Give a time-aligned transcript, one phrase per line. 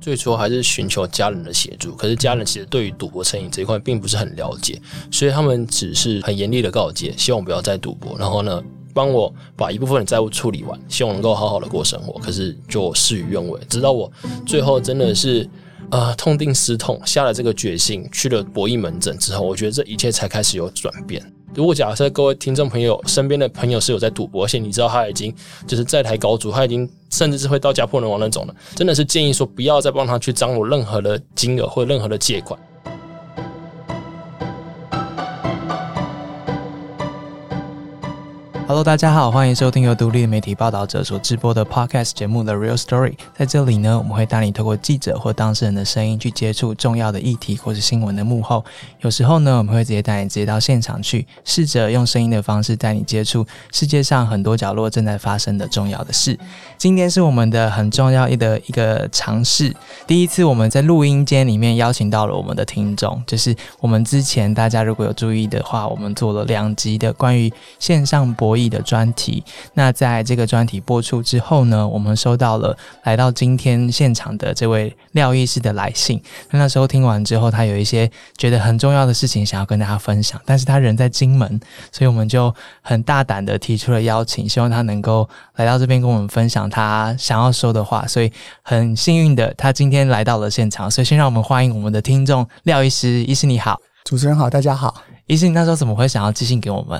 [0.00, 8.62] 最初还是寻求家人的协助，可是家人其实对于赌博成瘾这一块并不是很了解，所以他们只是很严厉的告诫，希望不要再赌博，然后呢，
[8.94, 12.18] 帮我把一部分的债务处理完，希望能够好好的过生活。
[12.20, 14.10] 可是就事与愿违，直到我
[14.46, 15.48] 最后真的是
[15.90, 21.22] 呃痛定思痛，下了这个决心，去了博弈门诊之后，我觉得这一切才开始有转变。
[21.54, 25.34] 如果假设各位听众朋友身边的朋友是有在赌博，而且你知道他已经
[25.66, 32.58] 就是在台高足，他已经甚至是会到家破人亡那种了，真的是建议说不要再帮他去张罗任何的金额或任何的借款。
[38.68, 43.12] Hello，大家好，欢迎收听由独立媒体报道者所直播的 Podcast 节目《The Real Story》。
[43.34, 48.62] 在这里呢，我们会带你透过记者或当事人的声音去接触重要的议题或是新闻的幕后。
[49.00, 56.38] 有时候呢，我们会直接带你直接到现场去，试着用声音的方式带你接触世界上很多角落正在发生的重要的事。
[56.76, 59.74] 今天是我们的很重要的一个尝试，
[60.06, 68.57] 第一次我们在录音间里面邀请到了我们的听众，就是我们之前大家如果有注意的话，我们做了两集的关于线上博。
[68.66, 76.18] 的专题，那在这个专题播出之后呢，我们收到了来到今天现场的这位廖医师的来信。
[76.48, 81.60] 那那时候听完之后，他有一些觉得很重要的事情想要跟大家分享，但是他人在金门，
[81.92, 88.06] 所以我们就很大胆的提出了邀请，希望他能够来到这边跟我们分享他想要说的话。
[88.06, 93.24] 所以很幸运的，他今天来到了现场，所以先让我们欢迎我们的听众廖医师。
[93.24, 95.02] 医师你好，主持人好，大家好。
[95.26, 96.98] 医师，你那时候怎么会想要寄信给我们？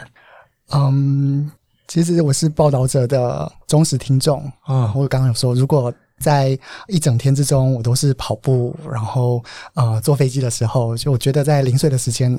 [0.72, 1.50] 嗯，
[1.86, 4.92] 其实我是报道者的忠实听众啊。
[4.94, 9.42] 我刚刚有说，如果在一整天之中，我都是跑步，然后
[9.74, 12.36] 呃坐飞机的时候，就我觉得在零碎的时间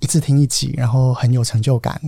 [0.00, 2.00] 一次听一集，然后很有成就感。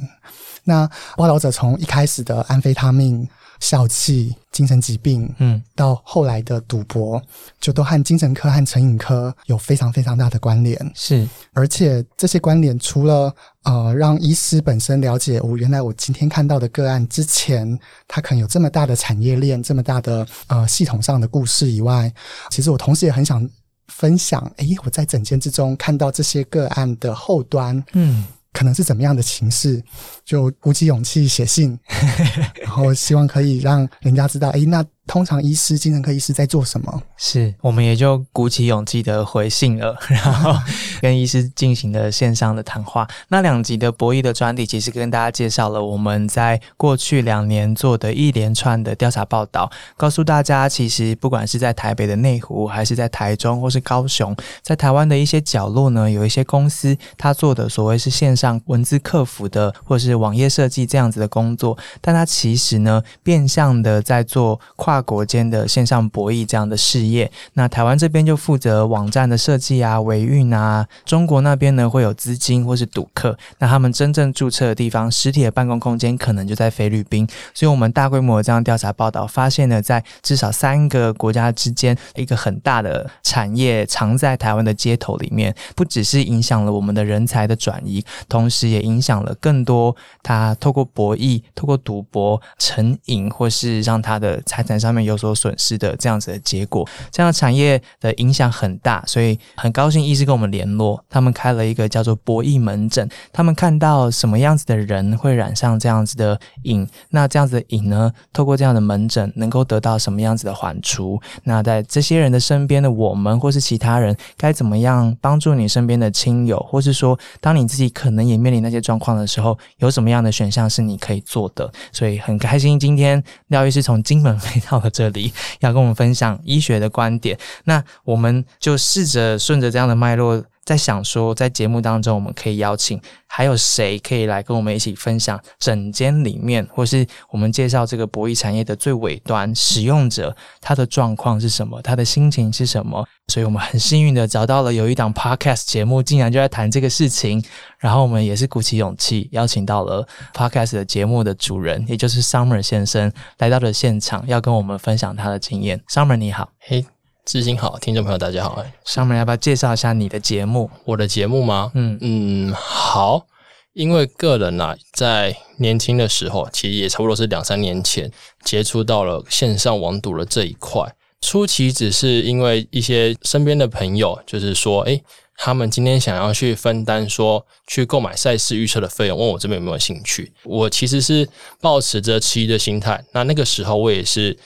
[0.64, 3.28] 那报道者从一开始的安非他命。
[3.60, 7.22] 笑气、精神疾病，嗯，到后来的赌博，
[7.60, 10.92] 就都和精神科和成瘾科有非常非常大的关联。
[10.94, 13.32] 是，而且这些关联除了
[13.64, 17.78] 呃让医师本身了解我原来我今天看到的个案之前，
[18.08, 22.12] 他可能有这么大的产业链、这么大的呃系统上的故事以外，
[22.50, 23.48] 其实我同时也很想
[23.88, 28.26] 分享，哎，我在整间之中看到这些个案的后端，嗯。
[28.52, 29.82] 可能是怎么样的情势，
[30.24, 31.78] 就鼓起勇气写信，
[32.62, 34.84] 然后希望可以让人家知道，哎，那。
[35.10, 37.02] 通常医师、精神科医师在做什么？
[37.16, 40.54] 是我们也就鼓起勇气的回信了， 然后
[41.00, 43.08] 跟医师进行了线上的谈话。
[43.26, 54.32] 那两集的博弈的专题，其实跟大家介绍了我们在过去两年做的一连串的调查报道，告诉大家，其实不管是在台北的内湖，还是在台中或是高雄，
[54.62, 64.99] 在台湾的一些角落呢，有一些公司，他做的所谓是线上文字客服的，或是网页设计这样子的工作，但他其实呢，变相的在做跨。
[65.02, 70.86] 国间的线上博弈这样的事业，那台湾这边就负责网站的设计啊、维运啊。
[71.04, 77.28] 中国那边呢会有资金或是赌客，那他们真正注册的地方、实体的办公空间可能就在菲律宾。
[77.54, 94.90] 所以，我们大规模这样调查报道发现呢，在至少三个国家之间，一个很大的产业藏在台湾的街头里面，不只是影响了我们的人才的转移，同时也影响了更多他透过博弈、透过赌博成瘾，或是让他的财产上。
[94.90, 103.08] 面有所损失的这样子的结果，这样产业的影响很大，所以很高兴医师跟我们联络，他们开了一个叫做博弈门诊。
[103.32, 111.20] 他们看到什么样子的人会染上这样子的瘾，那这样子的瘾呢，透过这样的门诊能够得到什么样子的缓除？
[111.44, 121.70] 那在这些人的身边的我们或是其他人，该怎么样帮助你身边的亲友，或是说，当你自己可能也面临那些状况的时候，有什么样的选项是你可以做的？
[121.92, 124.60] 所以很开心，今天廖医师从金门飞。
[124.70, 130.44] 到了这里要跟我们分享医学的观点，那我们就试着顺着这样的脉络。
[130.64, 143.04] 在想说，在节目当中，我们可以邀请还有谁可以来跟我们一起分享整间里面，或是我们介绍这个博弈产业的最尾端使用者他的状况是什么，他的心情是什么？
[143.28, 147.42] 所以我们很幸运的找到了有一档 podcast 节目，竟然就在谈这个事情。
[147.78, 155.80] 然后我们也是鼓起勇气邀请到了 podcast 的节目的主人，也就是 Summer 先生来到了现场，要跟我们分享他的经验。
[155.88, 156.99] Summer 你好，嘿。
[157.24, 158.64] 知心好，听众朋友大家好。
[158.84, 160.70] 上面要不要介绍一下你的节目？
[160.84, 161.70] 我的节目吗？
[161.74, 163.26] 嗯嗯，好。
[163.72, 168.10] 因为个人呐，在年轻的时候，其实也差不多是两三年前
[168.44, 170.82] 接触到了线上网赌的这一块。
[171.20, 175.00] 初期只是因为一些身边的朋友，就是说，诶，
[175.36, 180.32] 他们今天想要去分担，说去购买赛事预测的费用，问我这边有没有兴趣。
[180.44, 181.28] 我其实是
[181.60, 183.04] 抱持着迟疑的心态。
[183.12, 184.36] 那那个时候，我也是。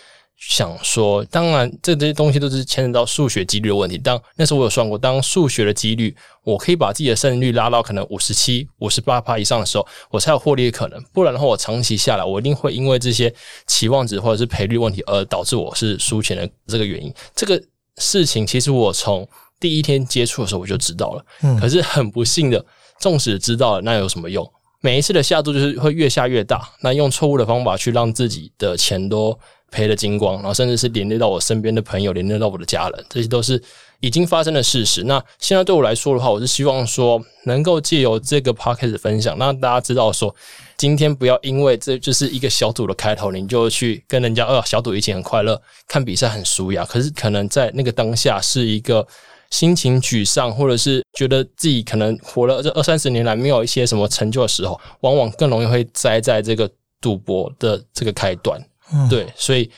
[0.47, 3.97] 想说，当然这这些东西都是牵扯到数学几率的问题。
[3.97, 11.03] 当那时候我有算过，当数学的几率我可以把自己的胜率拉到可能五十七、五十八趴以上的时候，我才有获利的可能。
[11.13, 13.35] 不然的话，我长期下来，我一定会因为这些
[13.67, 17.13] 期望值或者是赔率问题而导致我是输钱的这个原因。
[17.35, 17.61] 这个
[17.97, 19.27] 事情其实我从
[19.59, 21.25] 第一天接触的时候我就知道了，
[21.59, 22.65] 可是很不幸的，
[23.01, 24.47] 纵使知道了，那有什么用？
[24.81, 29.39] 每一次的下注就是会越下越大，那用错误的方法去让自己的钱都
[29.75, 33.61] 赔了精光，然后甚至是连累到我身边的朋友，连累到我的家人，这些都是
[33.99, 35.03] 已经发生的事实。
[35.03, 40.33] 那现在对我来说的话，我是希望说能够借由这个 podcast 分享，让大家知道说，
[40.77, 49.07] 今天不要因为这就是一个小组的开头，你就去跟人家呃小组一起很快乐，看比赛很舒雅，可是可能在那个当下是一个。
[49.51, 56.69] 心情沮丧，或者是觉得自己可能活了这二三十年来没有一些什么成就的时候，往往更容易会栽在这个
[57.01, 58.61] 赌博的这个开端。
[59.09, 59.71] 对，所以。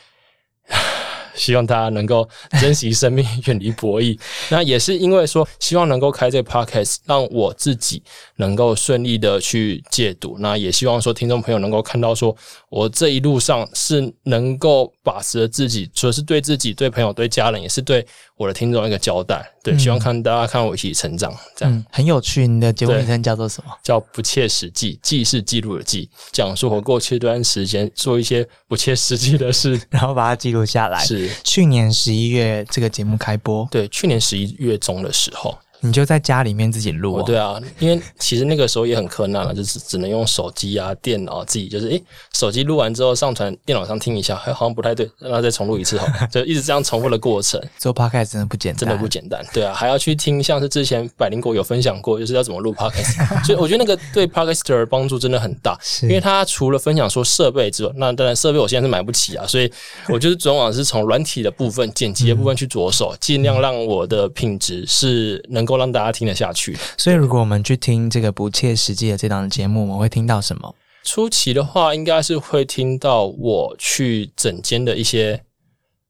[1.37, 2.29] 希望大家能够
[2.61, 4.19] 珍惜生命， 远离博弈。
[4.50, 8.03] 那也是因为说，希望能够开这个 podcast，让我自己
[8.37, 10.37] 能够顺利的去戒毒。
[10.41, 12.35] 那也希望说，听众朋友能够看到，说
[12.69, 18.05] 我这一路上是能够把持着自己，除了是对自己、对朋友、对家人，也是对
[18.37, 19.49] 我的听众一个交代。
[19.62, 22.47] 对，希望看大家看我一起成长，这样很有趣。
[22.47, 23.73] 你的节目名称叫做什么？
[23.83, 31.05] 叫不切实际，记是记录的记，讲述我过去一段时间做一些不切实际的事， 然后把它记录下来。
[31.05, 31.25] 是。
[31.44, 35.56] 去年十一月这个节目开播，对，去年十一月中的时候。
[35.87, 42.03] 你就在家里面自己录，对啊，因为其实那个时候也很困难了，就是只能用手机啊、电脑自己，就是诶，
[42.35, 47.61] 手机录完之后上传电脑上听一下，还好像不太对，然后再重录一次哈， 就一直这样重复的过程。
[47.79, 53.17] 做 podcast 真的不简单，真的不简单，对啊，还要去听，像是之前百灵果有分享过，就是要怎么录 podcast，
[53.47, 59.71] 所以我觉得那个对 podcaster 帮助真的很大，因为他除了分享说设备之外，那当然设备我现在是买不起啊，所以
[60.09, 66.46] 我就是转往是从软体的部分、剪辑的部分去着手，尽量让我的品质是能够让大家听得下。
[66.46, 70.73] 下去，所以如果我们去听这个不切实际的这档节目，我们会听到什么？
[71.02, 75.43] 初期的话，应该是会听到我去整间的一些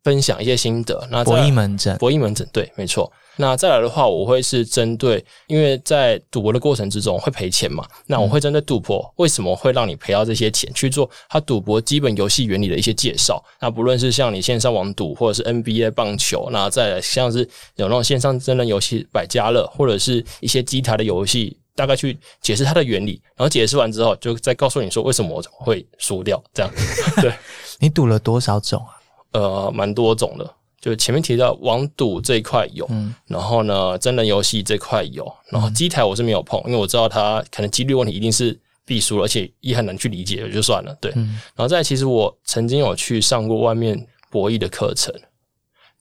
[0.04, 1.08] 分享、一些心得。
[1.10, 3.10] 那博弈门诊，博弈门诊，对，没错。
[3.36, 13.42] 那再来的话，我会是针对，因为在赌博的过程之中会赔钱嘛，那我会针对赌博为什么会让你赔到这些钱去做它赌博基本游戏原理的一些介绍。
[13.60, 17.40] 那不论是像你线上网赌，或者是 NBA 棒球，那再来像是
[17.76, 26.42] 有那种线上真人游戏百家乐，或者是一些机台的游戏，大概去解释它的原理，然后解释完之后，就再告诉你说为什么我会输掉。
[26.54, 26.72] 这样，
[27.20, 27.32] 对
[27.78, 28.96] 你赌了多少种啊？
[29.32, 30.50] 呃，蛮多种的。
[30.86, 32.88] 就前面提到网赌这一块有，
[33.26, 40.96] 然后呢，真人游戏这块有，然后机台我是没有碰，因为我知道它可能几率问题一定是必输，而且也很难去理解，就算了。
[41.00, 45.12] 对，然后再其实我曾经有去上过外面博弈的课程，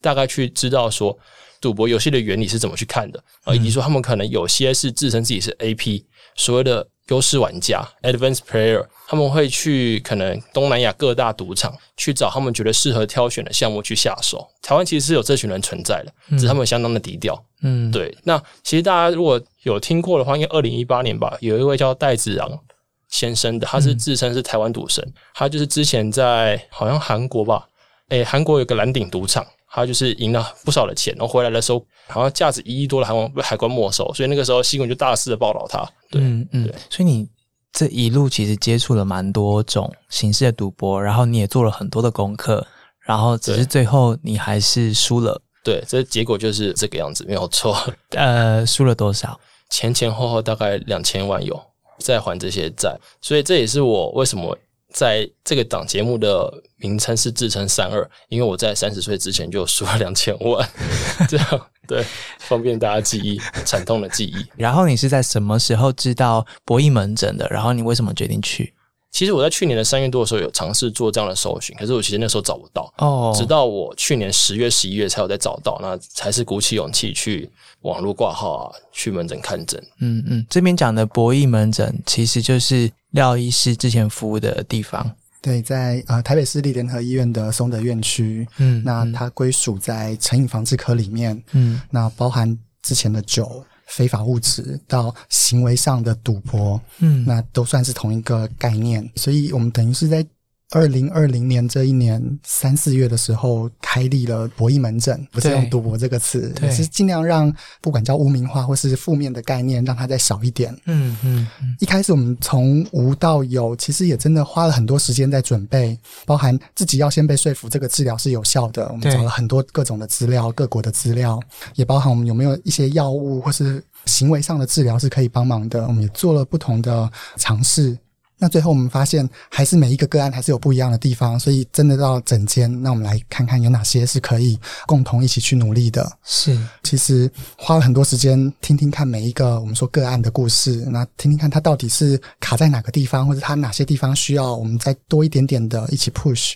[0.02, 1.18] 大概去知道说
[1.60, 6.04] 赌博游戏的原理是怎么去看的，啊，以及说他们可能有些是自称自己是 AP，
[6.36, 6.88] 所谓的。
[7.10, 14.50] 优势玩家 （Advanced Player） 他们会去可能东南亚各大赌场去找他们觉得适合挑选的项目去下手。
[14.64, 17.40] 台湾其实是有这群人存在的，只是他们相当的低调。
[17.62, 18.18] 嗯，对。
[18.24, 22.60] 那其实大家如果有听过的话，应该二零一八年吧，有一位叫戴子昂
[23.08, 27.68] 先生的，他是自称是台湾赌神，他就是之前在好像韩国吧，
[28.10, 29.46] 诶，韩国有个蓝顶赌场。
[29.76, 35.86] 他就是赢了不少的钱，然后回来的时候，好像价值一亿多的韩国被海关没收，所以那个时候新闻就大肆的报道他。
[36.10, 36.74] 对，嗯嗯。
[36.90, 37.28] 所以你
[37.74, 42.66] 这一路其实接触了蛮多种形式的赌博，然后你也做了很多的功课，
[43.06, 45.42] 然后只是最后你还是输了。
[45.62, 47.78] 对，这结果就是这个样子，没有错。
[48.12, 49.38] 呃，输了多少？
[49.70, 51.62] 前前后后大概两千万有，
[52.00, 54.58] 在还这些债，所以这也是我为什么。
[54.96, 60.70] 在这个档节目的名称是自称三二，因为我在三十岁之前就输了两千万，
[61.28, 62.02] 这样对
[62.40, 64.46] 方便大家记忆惨痛的记忆。
[64.56, 67.46] 然后你是在什么时候知道博弈门诊的？
[67.50, 68.74] 然后你为什么决定去？
[69.16, 77.50] 其实我在去年的三月多的时候有尝试做这样的搜寻，可是我其实那时候找不到哦，直到我去年十月、十一月才有再找到，那才是鼓起勇气去
[77.84, 79.82] 网络挂号啊，去门诊看诊。
[80.02, 85.10] 嗯嗯，这边讲的博弈门诊其实就是廖医师之前服务的地方。
[85.42, 88.46] 对，在呃台北市立联合医院的松德院区。
[88.58, 91.42] 嗯，那它归属在成瘾防治科里面。
[91.54, 93.64] 嗯，那包含之前的酒。
[93.86, 100.26] 非法物质到行为上的赌博，嗯，那都算是同一个概念，所以我们等于是在
[100.72, 110.76] 二零二零年这一年三四月的时候，开立了博弈门诊，不是用赌博这个词，对也是尽量让不管叫污名化或是负面的概念，让它再少一点。
[110.86, 111.48] 嗯嗯
[111.80, 121.40] 一开始我们从无到有，其实也真的花了很多时间在准备，包含自己要先被说服这个治疗是有效的，我们找了很多各种的资料，各国的资料，
[121.76, 127.98] 也包含我们有没有一些药物或是行为上的治疗是可以帮忙的，我们也做了不同的尝试。
[128.38, 136.12] 那最后我们发现，还是每一个个案还是有不一样的地方，所以真的到整间，那我们来看看有哪些是可以共同一起去努力的。
[136.24, 146.54] 是其实花了很多时间听听看每一个我们说个案的故事，那听听看他到底是卡在哪个地方，或者他哪些地方需要我们再多一点点的一起 push。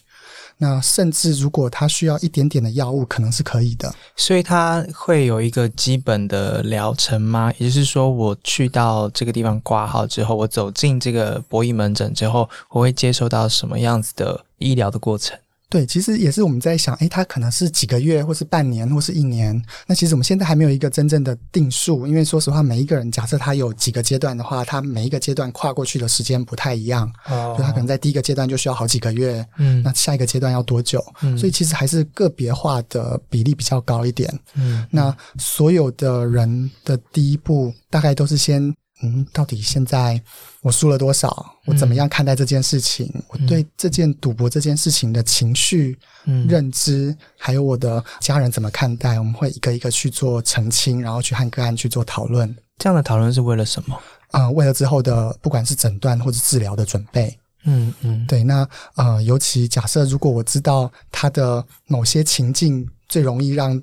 [0.61, 3.95] 那甚至如果他需要一点点的药物，可能是可以的。
[4.17, 7.51] 所以他会有一个基本的疗程吗？
[7.57, 15.37] 也就是说，我去到这个地方挂号之后，我走进这个博弈门诊之后，我会接受到什么样子的医疗的过程？
[15.69, 19.61] 对，其实也是我们在想，诶，他可能是几个月，或是半年，或是一年。
[19.85, 30.99] 那其实我们现在还没有一个真正的定数，因为说实话，每一个人假设他有几个阶段的话，他每一个阶段跨过去的时间不太一样，哦就他可能在第一个阶段就需要好几个月，嗯那下一个阶段要多久？
[31.21, 34.27] 嗯所以其实还是个别化的比例比较高一点。
[34.55, 40.21] 嗯那所有的人的第一步，大概都是先，嗯，到底现在
[40.61, 41.55] 我输了多少？
[41.65, 43.09] 我怎么样看待这件事情？
[43.29, 52.53] 我对这件赌博这件事情的情绪、嗯认知，还有我的家人怎么看待，我们会一个一个去做澄清，然后去和个案去做讨论。
[52.77, 53.97] 这样的讨论是为了什么？
[54.31, 57.37] 啊、为了之后的不管是诊断或者治疗的准备。
[57.65, 63.81] 嗯嗯对，那呃，尤其假设如果我知道他的某些情境最容易让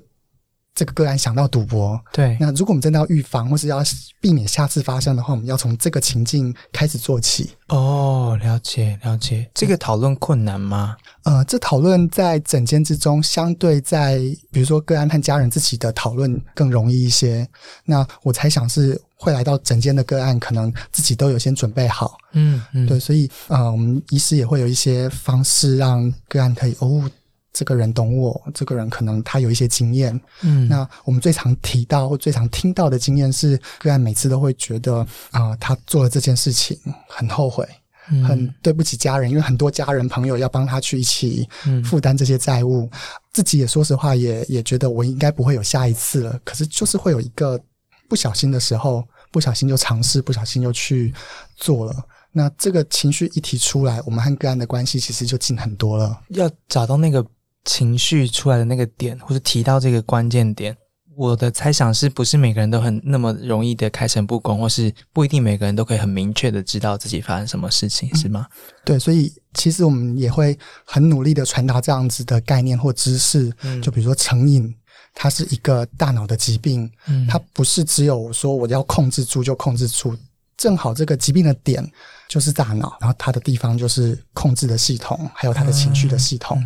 [0.77, 3.81] 这个个案想到赌博，对，那如果我们真的要预防或是要
[4.21, 7.49] 避免下次发生的话，我们要从这个情境开始做起。
[7.69, 9.49] 哦，了解了解。
[9.55, 10.95] 这个讨论困难吗？
[11.23, 14.19] 呃，这讨论在整间之中，相对在
[14.51, 17.47] 比如说个案和家人自己的讨论更容易一些。
[17.83, 27.09] 那我猜想是会来到整间的个案，可能自己都有先准备好，嗯嗯，对，所以呃，我们医师也会有一些方式让个案可以哦，
[27.57, 30.21] 这个人懂我，这个人可能他有一些经验。
[30.43, 36.77] 嗯，那我们最常提到或最常听到的经验是，个案每次都会觉得啊、他做了这件事情
[37.09, 37.67] 很后悔，
[38.11, 42.87] 嗯很对不起家人，因为很多家人朋友要帮他去一起嗯负担这些债务，
[43.33, 47.59] 自己也说实话也也觉得我应该不会有下一次了，可是就是会有一个
[48.07, 51.11] 不小心的时候，不小心就尝试，不小心就去
[51.55, 51.95] 做了。
[52.33, 56.21] 那这个情绪一提出来，我们和个案的关系其实就近很多了。
[56.29, 57.25] 要找到那个
[57.67, 60.75] 情绪出来的那个点，或者提到这个关键点。
[61.15, 68.45] 我的猜想是不是每个人都很那么容易的开诚布公，或是不一定每个人都可以很明确的知道自己发生什么事情，是吗？
[68.85, 70.55] 对，所以其实我们也会
[70.85, 73.51] 很努力的传达这样子的概念或知识。
[73.63, 74.71] 嗯就比如说成瘾，
[75.15, 80.15] 它是一个大脑的疾病，嗯它不是只有说我要控制住就控制住，
[80.55, 81.83] 正好这个疾病的点
[82.27, 86.61] 就是大脑，然后它的地方就是控制的系统，还有他的情绪的系统。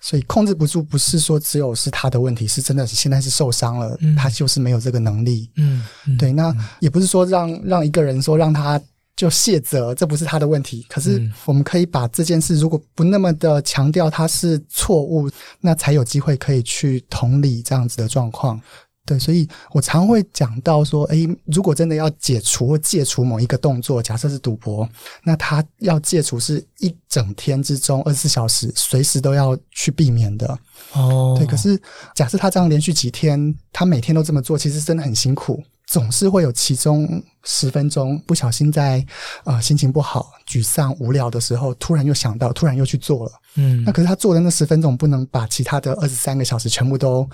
[0.00, 5.50] 所以控制不住，不是说只有是他的问题，是真的现在是受伤了，嗯他就是没有这个能力。
[5.56, 8.80] 嗯，嗯对，那也不是说让让一个人说让他
[9.16, 10.84] 就卸责，这不是他的问题。
[10.88, 15.30] 可是嗯我们可以把这件事，如果不那么的强调它是错误，
[15.60, 18.60] 那才有机会可以去同理这样子的状况。
[19.06, 24.88] 对，所以我常会讲到说，诶，如果真的要解除或戒除某一个动作，假设是赌博，
[25.22, 30.58] 那他要戒除是一整天之中二十四小时，随时都要去避免的。
[30.92, 31.78] 哦，对，可是
[32.14, 35.62] 假设他这样连续几天，他每天都这么做，其实真的很辛苦，
[35.94, 39.06] 总是会有其中十分钟不小心在
[39.44, 43.32] 呃心情不好、沮丧、无聊的时候，突然又想到，突然又去做了。
[43.54, 47.24] 嗯那可是他做的那十分钟，不能把其他的二十三个小时全部都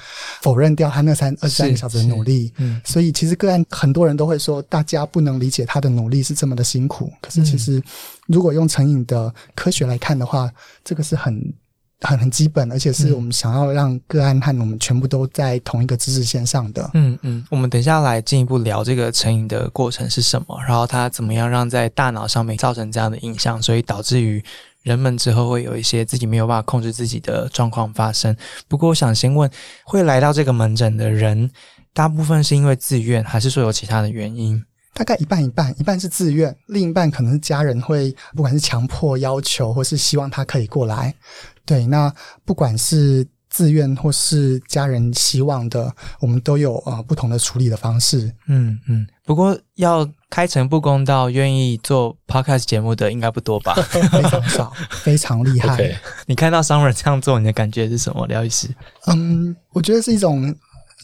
[0.43, 2.53] 否认掉他那三二十三个小时的努力。
[2.59, 7.11] 嗯所以其实个案很多人都会说，大家不能理解他的努力是这么的辛苦。
[7.23, 7.83] 可是其实
[8.27, 10.53] 如果用成瘾的科学来看的话，
[10.85, 11.55] 这个是很。
[12.01, 16.91] 很很基本，而且是我们想要让个案和我们全部都在同一个知识线上的。
[16.95, 24.43] 嗯嗯，我们等一下来进一步聊这个成瘾的过程是什么，然后它怎么样让在大脑上面造成这样的影响，所以导致于
[24.83, 28.35] 人们之后会有一些自己没有办法控制自己的状况发生。
[28.67, 29.51] 不过，我想先问，
[29.85, 31.51] 会来到这个门诊的人，
[31.93, 34.65] 大部分是因为自愿，还是说有其他的原因？
[34.95, 41.15] 大概一半一半，一半是自愿，另一半可能是家人会，不管是强迫要求，或是希望他可以过来。
[41.71, 42.13] 对，那
[42.45, 48.33] 不管是自愿或是家人希望的，我们都有呃不同的处理的方式。
[48.49, 53.75] 嗯嗯，不过要开诚布公到愿意做 podcast 节目的应该不多吧？
[53.87, 54.73] 非常少，
[55.05, 55.97] 非常厉害。
[56.27, 58.27] 你看到 Summer 这样做，你的感觉是什么？
[58.27, 58.69] 廖医师，
[59.07, 60.53] 嗯，我觉得是一种，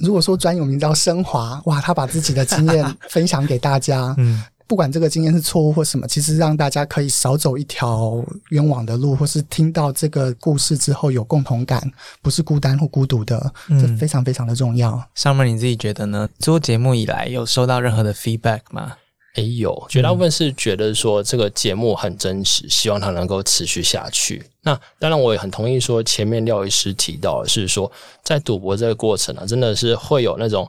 [0.01, 15.03] 如果说专有名叫升华，哇，他把自己的经验分享给大家， 嗯不管这个经验是错误或什么，其实让大家可以少走一条冤枉的路，或是听到这个故事之后有共同感，不是孤单或孤独的，嗯这非常非常的重要。
[15.17, 16.29] ，Summer 你自己觉得呢？
[16.39, 18.97] 做节目以来有收到任何的 feedback 吗？
[19.37, 24.43] 也有，绝大部分是觉得说这个节目很真实，希望它能够持续下去。
[24.63, 27.93] 那当然，我也很同意说前面廖医师提到的是说，
[28.23, 30.67] 在赌博这个过程啊，真的是会有那种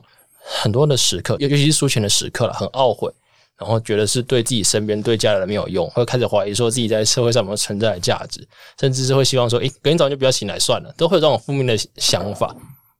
[0.60, 3.10] 很多的时刻，尤尤其是输钱的时刻了，很懊悔，
[3.58, 8.46] 然后觉得是对自己身边、对家人没有用，会开始怀疑说自己在社会上有没有存在的价值，
[8.80, 12.54] 甚至是会希望说，诶，隔天早上就不要醒来算了，都会有这种负面的想法。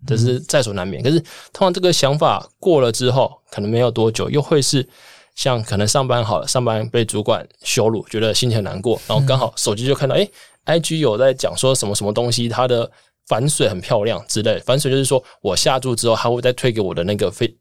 [0.06, 1.02] 这是在所难免。
[1.02, 1.18] 可是，
[1.52, 4.88] 通常这个想法过了之后，可能没有多久，又会是
[5.34, 10.30] 像可能上班好了，上班被主管羞辱，觉得心情难过，然后刚好手机就看到，诶
[10.66, 12.88] i g 有在讲说什么什么东西，它的
[13.26, 14.60] 反水很漂亮之类。
[14.60, 17.52] 反水就是说我下注之后，它会再退给我的那个费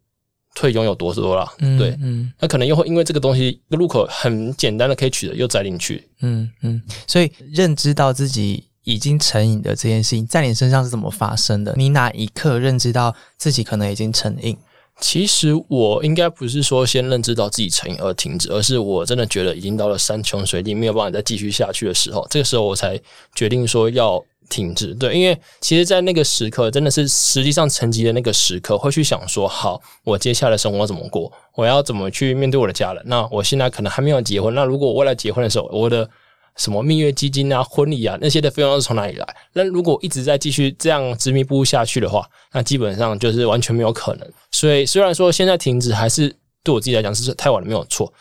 [0.58, 1.48] 退拥有多多啦。
[1.60, 6.10] 嗯，对，嗯那可能又会因为这个东西，一个入口很简单的可以取得，又栽进去。
[6.22, 11.76] 嗯嗯，所以认知到自己已经成瘾的这件事情，在你身上是怎么发生的？
[11.78, 14.58] 你哪一刻认知到自己可能已经成瘾？
[15.00, 23.00] 其实我应该不是说先认知到自己成瘾而停止，而是我真的觉得已经到了山穷水尽，没有办法再继续下去的时候，这个时候我才
[23.36, 24.94] 决定说要停止。
[24.96, 31.32] 对，因为其实，在那个时刻，真的是实际上沉寂的那个时刻，会去想说，好，我接下来生活怎么过？
[31.56, 33.04] 我要怎么去面对我的家人？
[33.06, 36.10] 那我现在可能还没有结婚，那如果我未来结婚的时候，我的
[36.56, 39.36] 什么蜜月基金啊、婚礼啊那些的费用是从哪里来？
[39.54, 44.28] 那如果一直在继续这样执迷不悟下去的话，那基本上就是完全没有可能。
[44.52, 48.12] 所以虽然说现在停止，还是对我自己来讲是太晚了，没有错，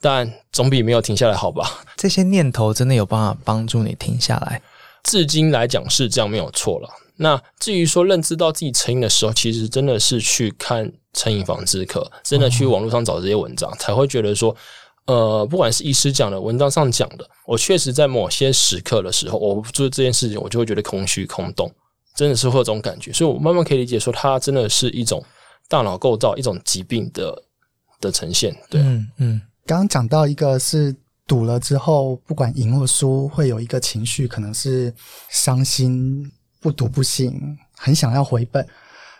[0.00, 1.84] 但总比没有停下来好吧？
[1.96, 4.62] 这些念头真的有办法帮助你停下来？
[5.04, 6.88] 至今来讲是这样，没有错了。
[7.16, 14.56] 那至于说认知到自己成瘾的时候，其实真的是去看成瘾防治课，真的去网络上找这些文章，才会觉得说，
[15.04, 21.70] 呃，不管是医师讲的，文章上讲的，我确实在某些时刻的时候，我做这件事情，我就会觉得空虚、空洞，
[22.14, 23.12] 真的是会有这种感觉。
[23.12, 25.22] 所以我慢慢可以理解说，它真的是一种
[25.68, 27.42] 大脑构造、一种疾病的
[28.00, 28.56] 的呈现。
[28.70, 30.96] 对，嗯嗯刚刚讲到一个是
[31.30, 34.92] 赌了之后，不管赢或输，会有一个情绪，可能是
[35.28, 38.66] 伤心、不赌不行，很想要回本。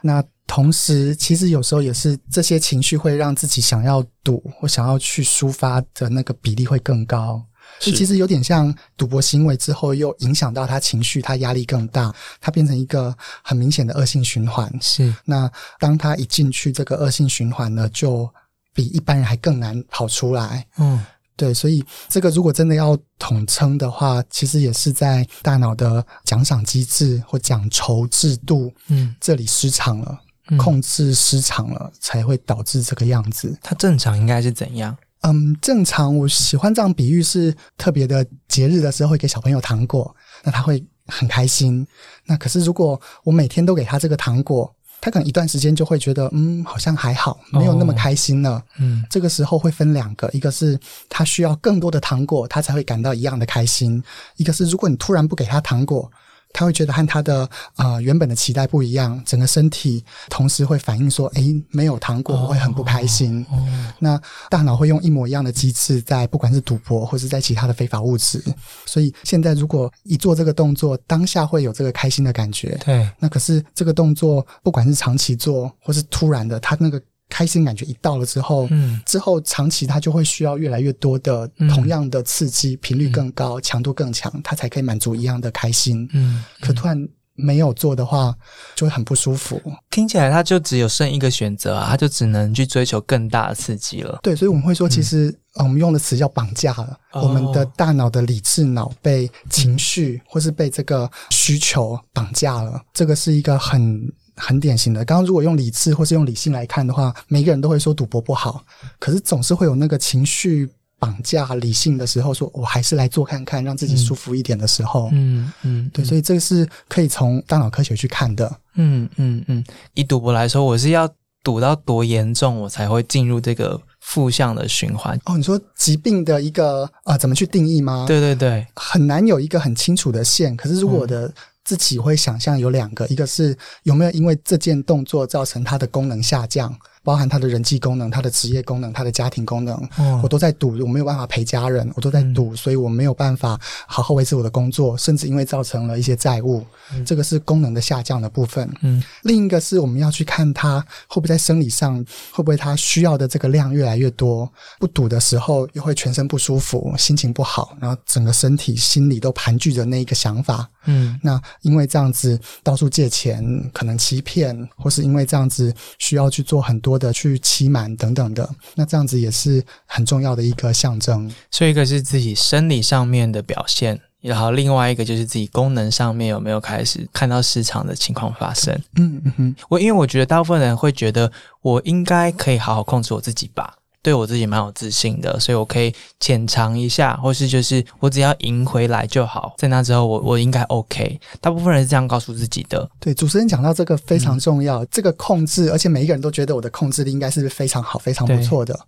[0.02, 7.40] 那同时，其实有时候也是这些情绪会让自己想要赌或想要去抒发的那个比例会更高。
[7.78, 14.68] 所以其实有点像赌博行为之后，又影响到他情绪，他压力更大，他变成一个很明显的恶性循环。
[14.82, 18.28] 是那当他一进去这个恶性循环呢，就
[18.74, 20.66] 比一般人还更难跑出来。
[20.78, 21.06] 嗯
[21.40, 33.58] 对，所以这个如果真的要统称的话，其实也是在大脑的奖赏机制或奖酬制度嗯这里失常了，嗯控制失常了，才会导致这个样子。
[33.62, 34.94] 它正常应该是怎样？
[35.22, 41.86] 嗯，正常我喜欢这样比喻是特别的节日的时候会给小朋友糖果，那他会很开心。
[42.26, 44.70] 那可是如果我每天都给他这个糖果，
[45.00, 48.62] 他可能一段时间就会觉得，嗯，好像还好，没有那么开心了。
[48.78, 54.00] 嗯这个时候会分两个，一个是他需要更多的糖果，他才会感到一样的开心；
[54.36, 56.10] 一个是如果你突然不给他糖果，
[56.52, 63.44] 他会觉得和他的呃原本的期待不一样，整个身体同时会反应说：“诶，没有糖果我会很不开心。
[63.50, 63.66] 哦
[63.98, 68.42] 那大脑会用一模一样的机制，在不管是赌博或是在其他的非法物质。
[68.86, 86.06] 所以现在如果一做这个动作，当下会有这个开心的感觉，对，那可是这个动作，不管是长期做或是突然的，他那个开心感觉一到了之后，嗯之后长期它就会需要越来越多的嗯同样的刺激，频率更高，强度更强，它才可以满足一样的开心。
[86.12, 88.34] 嗯，可突然没有做的话，
[88.74, 89.58] 就会很不舒服。
[89.88, 94.18] 听起来它就只有剩一个选择啊，它就只能去追求更大的刺激了。
[94.22, 96.98] 对，所以我们会说，其实、呃我们用的词叫绑架了。
[97.12, 104.00] 哦我们的大脑的理智脑被情绪或是被这个需求绑架了，这个是一个很。
[104.40, 108.64] 很典型的，刚刚如果用理智或是用理性来看的话，每个人都会说赌博不好，
[108.98, 115.08] 可是总是会有那个情绪绑架理性的时候，说我还是来做看看，让自己舒服一点的时候。
[115.12, 118.50] 嗯嗯，对，所以这个是可以从大脑科学去看的。
[118.74, 121.08] 嗯嗯嗯，以赌博来说，我是要
[121.42, 125.18] 赌到多严重，我才会进入这个负向的循环。
[125.24, 130.54] 哦，你说疾病的一个呃怎么去定义吗？，对对对，很难有一个很清楚的线。
[130.54, 131.32] 可是如果我的
[131.64, 136.76] 自己会想象有两个，一个是有没有因为这件动作造成它的功能下降，
[137.10, 140.20] 包包含他的人际功能、他的职业功能、他的家庭功能，哦。
[140.22, 146.64] 我都在赌，我没有办法陪家人，我都在赌，所以我没有办法好好维持我的工作，甚至因为造成了一些债务，
[147.04, 148.70] 这个是功能的下降的部分。
[148.82, 151.96] 嗯，另一个是我们要去看他会不会在生理上，
[152.30, 160.70] 会不会他需要的这个量越来越多，不赌的时候又会全身不舒服，心情不好，然后整个身体、心里都盘踞着那一个想法。
[160.86, 161.18] 嗯。
[161.24, 171.28] 那因为这样子到处借钱，可能欺骗，或是因为这样子需要去做很多的去期满等等的，那这样子也是很重要的一个象征。
[171.50, 178.72] 所以一个是自己生理上面的表现，然后另外一个就是自己功能上面有没有开始看到市场的情况发生。
[178.96, 181.32] 嗯嗯哼，我因为我觉得大部分人会觉得
[181.62, 191.20] 我应该可以好好控制我自己吧，对我自己蛮有自信的，所以我可以浅尝一下，或是就是我只要赢回来就好，在那之后我我应该 OK。
[191.40, 192.88] 大部分人是这样告诉自己的。
[192.98, 198.78] 对，主持人讲到这个非常重要，这个控制，而且每一个人都觉得我的控制力应该是非常好、非常不错的。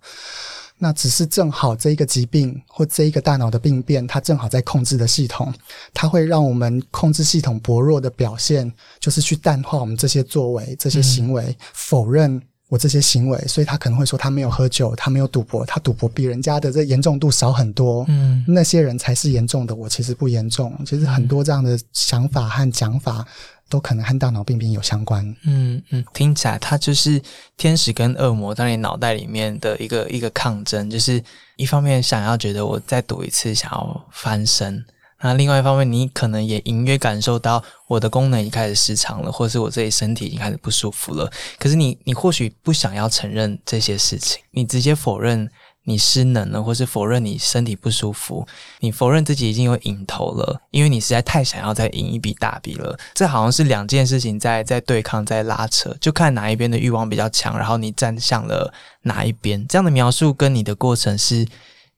[0.79, 5.53] 那只是正好这一个疾病或这一个大脑的病变，它正好在控制的系统，
[5.93, 12.41] 它会让我们控制系统薄弱的表现，就是去淡化我们这些作为、这些行为，否认
[12.73, 18.03] 我这些行为，所以他可能会说他没有喝酒，他没有赌博，他赌博比人家的这严重度少很多。
[18.07, 20.75] 嗯那些人才是严重的，我其实不严重。
[20.83, 23.23] 其实很多这样的想法和讲法，
[23.69, 25.23] 都可能和大脑病变有相关。
[25.43, 27.21] 嗯嗯，听起来他就是
[27.57, 31.23] 天使跟恶魔在你脑袋里面的一个一个抗争，就是
[31.57, 34.83] 一方面想要觉得我再赌一次，想要翻身。
[35.23, 41.31] 那另外一方面，你可能也隐约感受到我的功能已经开始失常了，或是我自己身体已经开始不舒服了。
[41.57, 45.49] 可是你，你或许不想要承认这些事情，你直接否认
[45.85, 48.45] 你失能了，或是否认你身体不舒服，
[48.79, 52.97] 你否认自己已经有瘾头了，因为你实在太想要再赢一笔大笔了。
[53.13, 59.65] 这好像是两件事情在在对抗，在拉扯，就看哪一边的欲望比较强，然后你站向了哪一边。
[59.67, 61.45] 这样的描述跟你的过程是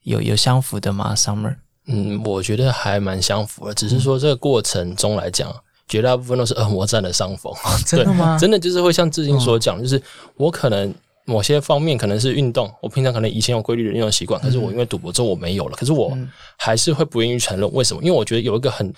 [0.04, 1.56] 有有相符的吗？Summer，
[1.88, 5.54] 嗯，我觉得还蛮相符的，只是说这个过程中来讲，
[5.88, 7.54] 绝大部分都是恶魔占了上风。
[7.86, 8.38] 真的吗？
[8.40, 10.02] 真的就是会像志兴所讲，就是
[10.36, 10.94] 我可能
[11.26, 16.18] 某些方面可能是运动，我平常可能以前有规律的运动习惯，可是我因为赌博之后我没有了，可是我
[16.58, 18.02] 还是会不愿意承认为什么？
[18.04, 18.94] 因为我觉得有一个很。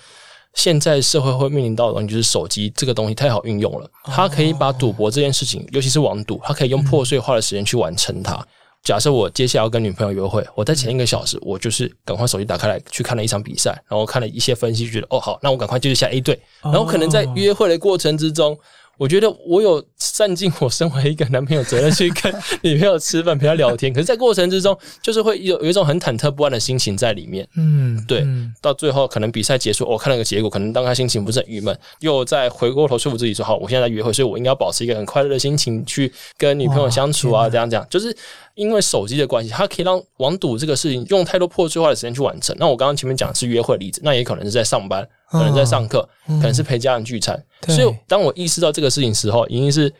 [0.54, 8.44] 现在社会会面临到的东西就是手机这个东西太好运用了，它可以把赌博这件事情，尤其是网赌，它可以用破碎化的时间去完成它。
[8.82, 18.58] 假设我接下来要跟女朋友约会，我在前一个小时，我就是赶快手机打开来去看了一场比赛，然后看了一些分析，觉得哦好，那我赶快就是下 A 队，然后可能在约会的过程之中。
[18.96, 27.46] 我觉得我有善尽我身为一个男朋友责任去跟 女朋友吃饭陪她聊天，可是，在过程之中，就是会有有一种很忐忑不安的心情在里面。
[27.54, 38.12] 嗯，对嗯到最后，可能比赛结束，我、看了个结果，可能当他心情不是很郁闷，又再回过头说服自己说，好，我现在在约会，所以我应该要保持一个很快乐的心情去跟女朋友相处啊，这样这样，就是
[38.58, 42.54] 因为手机的关系，它可以让网赌这个事情用太多破碎化的时间去完成。
[42.58, 47.40] 那我刚刚前面讲的是约会例子，那也可能是在上班，可能在上课，可能是陪家人聚餐。
[47.60, 49.92] 对所以当我意识到这个事情时候，已经是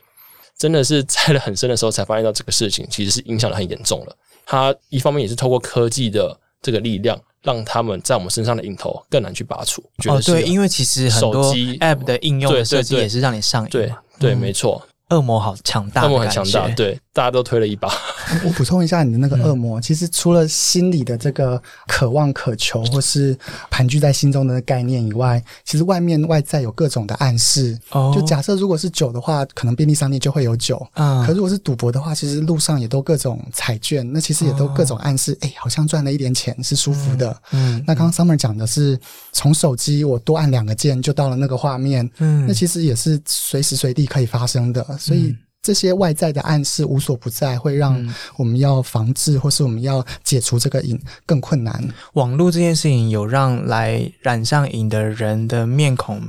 [0.59, 4.17] 真的是栽了很深的时候，才发现到这个事情其实是影响的很严重了。
[4.45, 9.81] 它一方面也是透过科技的这个力量，让他们在我们身上的瘾头更难去拔除。
[9.99, 13.99] 觉哦对，因为其实很多手机 App 的应用设计也是让你上瘾对嘛。
[14.19, 16.67] 对，嗯没错，恶魔好强大，恶魔很强大，。
[16.71, 17.93] 对，大家都推了一把。
[18.45, 23.37] 我补充一下，你的那个恶魔，其实除了心里的这个渴望、渴求，或是
[23.71, 27.77] 盘踞在心中的概念以外，其实外面外在有各种的暗示。
[27.91, 30.87] 哦就假设如果是酒的话，可能便利商店就会有酒。
[30.95, 37.37] 嗯可如果是赌博的话，其实路上也都各种彩券，那其实也都各种暗示，哎、好像赚了一点钱，是舒服的。
[37.51, 38.97] 嗯那刚刚 Summer 讲的是
[39.33, 45.35] 从手机我多按两个键就到了那个画面，嗯那其实也是随时随地可以发生的，所以。
[45.63, 51.83] 这些外在的暗示无所不在，会让我们要防治，或是我们要解除这个瘾更困难。
[52.15, 56.23] 网络这件事情有让来染上瘾的人的面孔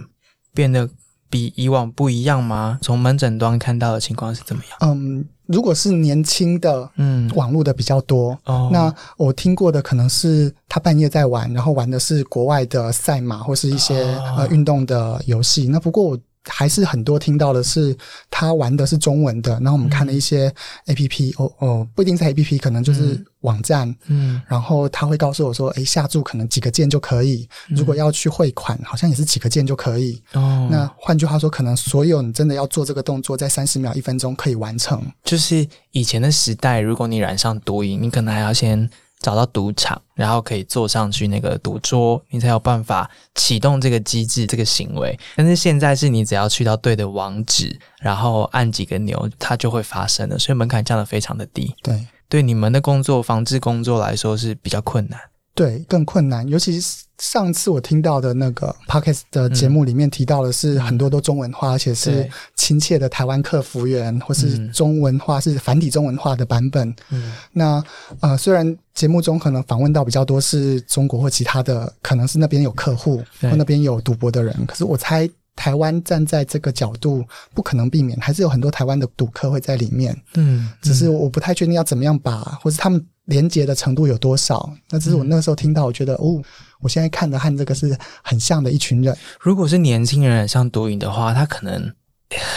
[0.53, 0.89] 变得
[1.29, 2.79] 比以往不一样吗？
[2.81, 4.77] 从门诊端看到的情况是怎么样？
[4.81, 8.37] 嗯，如果是年轻的，嗯网络的比较多。
[8.45, 15.67] 哦那我听过的可能是他半夜在玩，然后玩的是国外的赛马或是一些、哦呃运动的游戏。
[15.67, 17.95] 那不过我还是很多听到的是
[18.29, 20.53] 他玩的是中文的，然后我们看了一些
[20.87, 23.95] A P P，、哦哦，不一定是 A P P，可能就是网站。
[24.07, 27.47] 嗯然后他会告诉我说：“诶，下注可能几个键就可以。
[27.69, 30.21] 如果要去汇款，好像也是几个键就可以。
[30.33, 35.01] 哦，那换句话说，可能所有你真的要做这个动作，在三十秒、一分钟可以完成。
[35.23, 45.17] 就是以前的时代，如果你染上毒瘾，你可能还要先找到赌场，然后可以坐上去那个赌桌，你才有办法启动这个机制、这个行为。
[45.35, 51.75] 但是现在是你只要去到对的网址，然后按几个钮，它就会发生了，所以门槛降得非常的低。
[51.83, 55.19] 对对你们的工作、防治工作来说是比较困难。
[55.59, 56.47] 对，更困难。
[56.47, 66.95] 尤其是上次我听到的那个 podcast 的节目里面提到的是很多都中文化，而且是亲切的台湾客服员，或是嗯中文化是繁体中文化的版本。
[67.09, 67.83] 嗯那
[68.21, 77.21] 呃，虽然节目中可能访问到比较多是中国或其他的，可能是那边有客户或那边有赌博的人，可是我猜台湾站在这个角度，
[77.53, 80.15] 不可能避免，还是有很多台湾的赌客会在里面。
[80.35, 84.69] 嗯，只是我不太确定要怎么样把，或是他们连接的程度有多少。
[84.89, 86.41] 那只是我那个时候听到，我觉得哦，
[86.81, 89.15] 我现在看的和这个是很像的一群人。
[89.39, 91.93] 如果是年轻人像毒瘾的话，他可能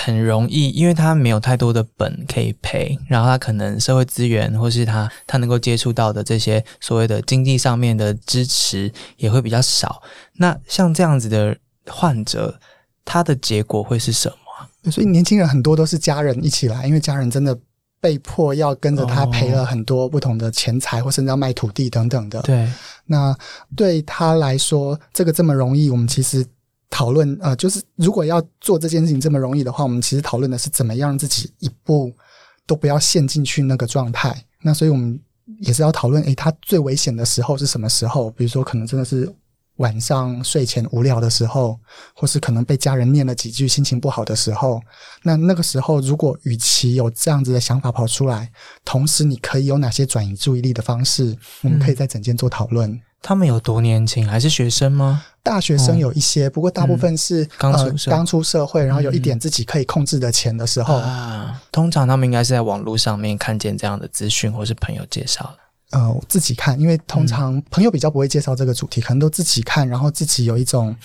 [0.05, 10.03] 很容易，因为他没有太多的本可以赔，然后他可能社会资源或是他他能够接触到的这些所谓的经济上面的支持也会比较少。
[10.35, 11.57] 那像这样子的
[11.87, 12.59] 患者，
[13.05, 14.91] 他的结果会是什么啊？
[14.91, 17.59] 所以年轻人很多都是家人一起来，因为家人真的
[18.03, 22.43] 被迫要跟着他哦赔了很多不同的钱财，或甚至要卖土地等等的。
[22.43, 22.69] 对，
[23.07, 23.33] 那
[23.77, 26.45] 对他来说，这个这么容易，我们其实
[26.91, 32.13] 讨论呃，就是如果要做这件事情这么容易的话，我们其实讨论的是怎么样让自己一步
[32.67, 34.45] 都不要陷进去那个状态。
[34.61, 35.17] 那所以我们
[35.61, 38.29] 也是要讨论，诶，他最危险的时候是什么时候？
[38.33, 39.33] 比如说，可能真的是
[39.83, 41.77] 晚上睡前无聊的时候，
[42.15, 44.81] 或是可能被家人念了几句，心情不好的时候。
[45.25, 48.51] 那那个时候，如果与其有这样子的想法跑出来，
[48.85, 53.01] 同时你可以有哪些转移注意力的方式，我们可以在整间做讨论。
[53.25, 54.27] 他们有多年轻？
[54.27, 55.25] 还是学生吗？
[55.45, 65.62] 大学生有一些，不过大部分是、嗯刚呃出社刚出社会，然后有一嗯点自己可以控制的钱的时候，啊，通常他们应该是在网络上面看见这样的资讯，或是朋友介绍的。
[65.93, 70.97] 呃，自己看，因为通常朋友比较不会介绍这个主题，可能都自己看，然后自己有一种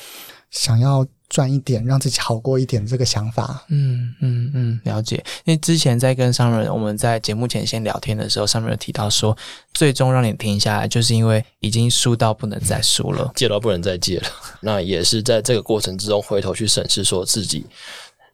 [0.49, 3.65] 想要赚一点，让自己好过一点这个想法。
[3.67, 5.17] 嗯嗯嗯，了解。
[5.43, 9.37] 因为之前在跟商人我们在节目前先聊天的时候，上面有提到说，
[9.73, 13.29] 最终让你停下来，就是因为已经输到不能再输了。
[13.35, 14.27] 借到不能再借了。
[14.61, 17.65] 那也是在这个过程之中回头去审视，说自己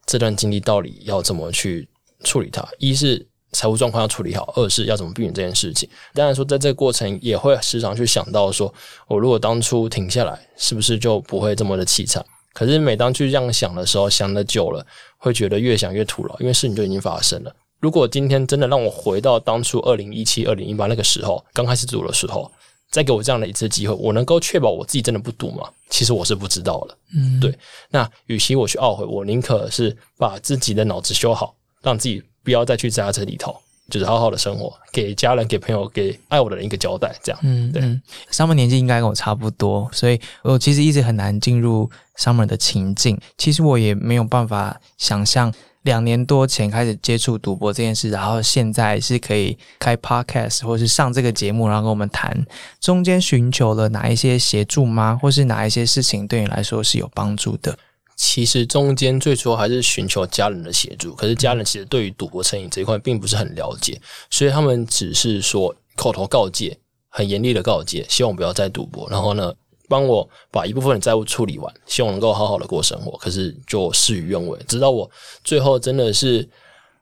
[0.06, 1.89] 这段经历到底要怎么去
[2.24, 2.63] 处理它。
[2.78, 5.88] 一是财务状况要处理好，二是要怎么避免这件事情。
[6.13, 8.74] 当然说，在这个过程也会时常去想到说，
[9.08, 12.26] 我如果当初停下来，是不是就不会这么的凄惨？
[12.54, 14.86] 可是每当去这样想的时候，想的久了，
[15.18, 17.56] 会觉得越想越徒劳，因为事情就已经发生了。
[17.80, 22.50] 如果今天真的让我回到当初二零一七、二零一八那个时候，刚开始赌的时候，
[22.92, 25.68] 再给我这样的一次机会，我能够确保我自己真的不赌吗？
[25.89, 26.98] 其实我是不知道的。
[27.16, 27.54] 嗯，对
[27.89, 33.56] 那与其我去懊悔，我宁可是把自己的脑子修好，让自己不要再去在这里头，
[33.90, 37.16] 就是好好的生活，给家人、给朋友、给爱我的人一个交代。
[37.24, 38.02] 这样，嗯，对嗯，
[38.32, 43.20] 上面年纪应该跟我差不多，所以我其实一直很难进入 Summer 的情境。
[43.38, 45.54] 其实我也没有办法想象
[45.84, 52.46] 两年多前开始接触赌博这件事，然后现在是可以开 Podcast 或是上这个节目，然后跟我们谈，
[52.80, 55.20] 中间寻求了哪一些协助吗？
[55.22, 57.78] 或是哪一些事情对你来说是有帮助的？
[58.26, 66.78] 其实中间最初还是寻求家人的协助，可是家人其实对于赌博成瘾这一块并不是很了解，所以他们只是说口头告诫，
[67.10, 69.54] 很严厉的告诫，希望不要再赌博，然后呢，
[69.90, 73.18] 帮我把一部分的债务处理完，希望能够好好的过生活。
[73.18, 75.12] 可是就事与愿违，直到我
[75.44, 76.48] 最后真的是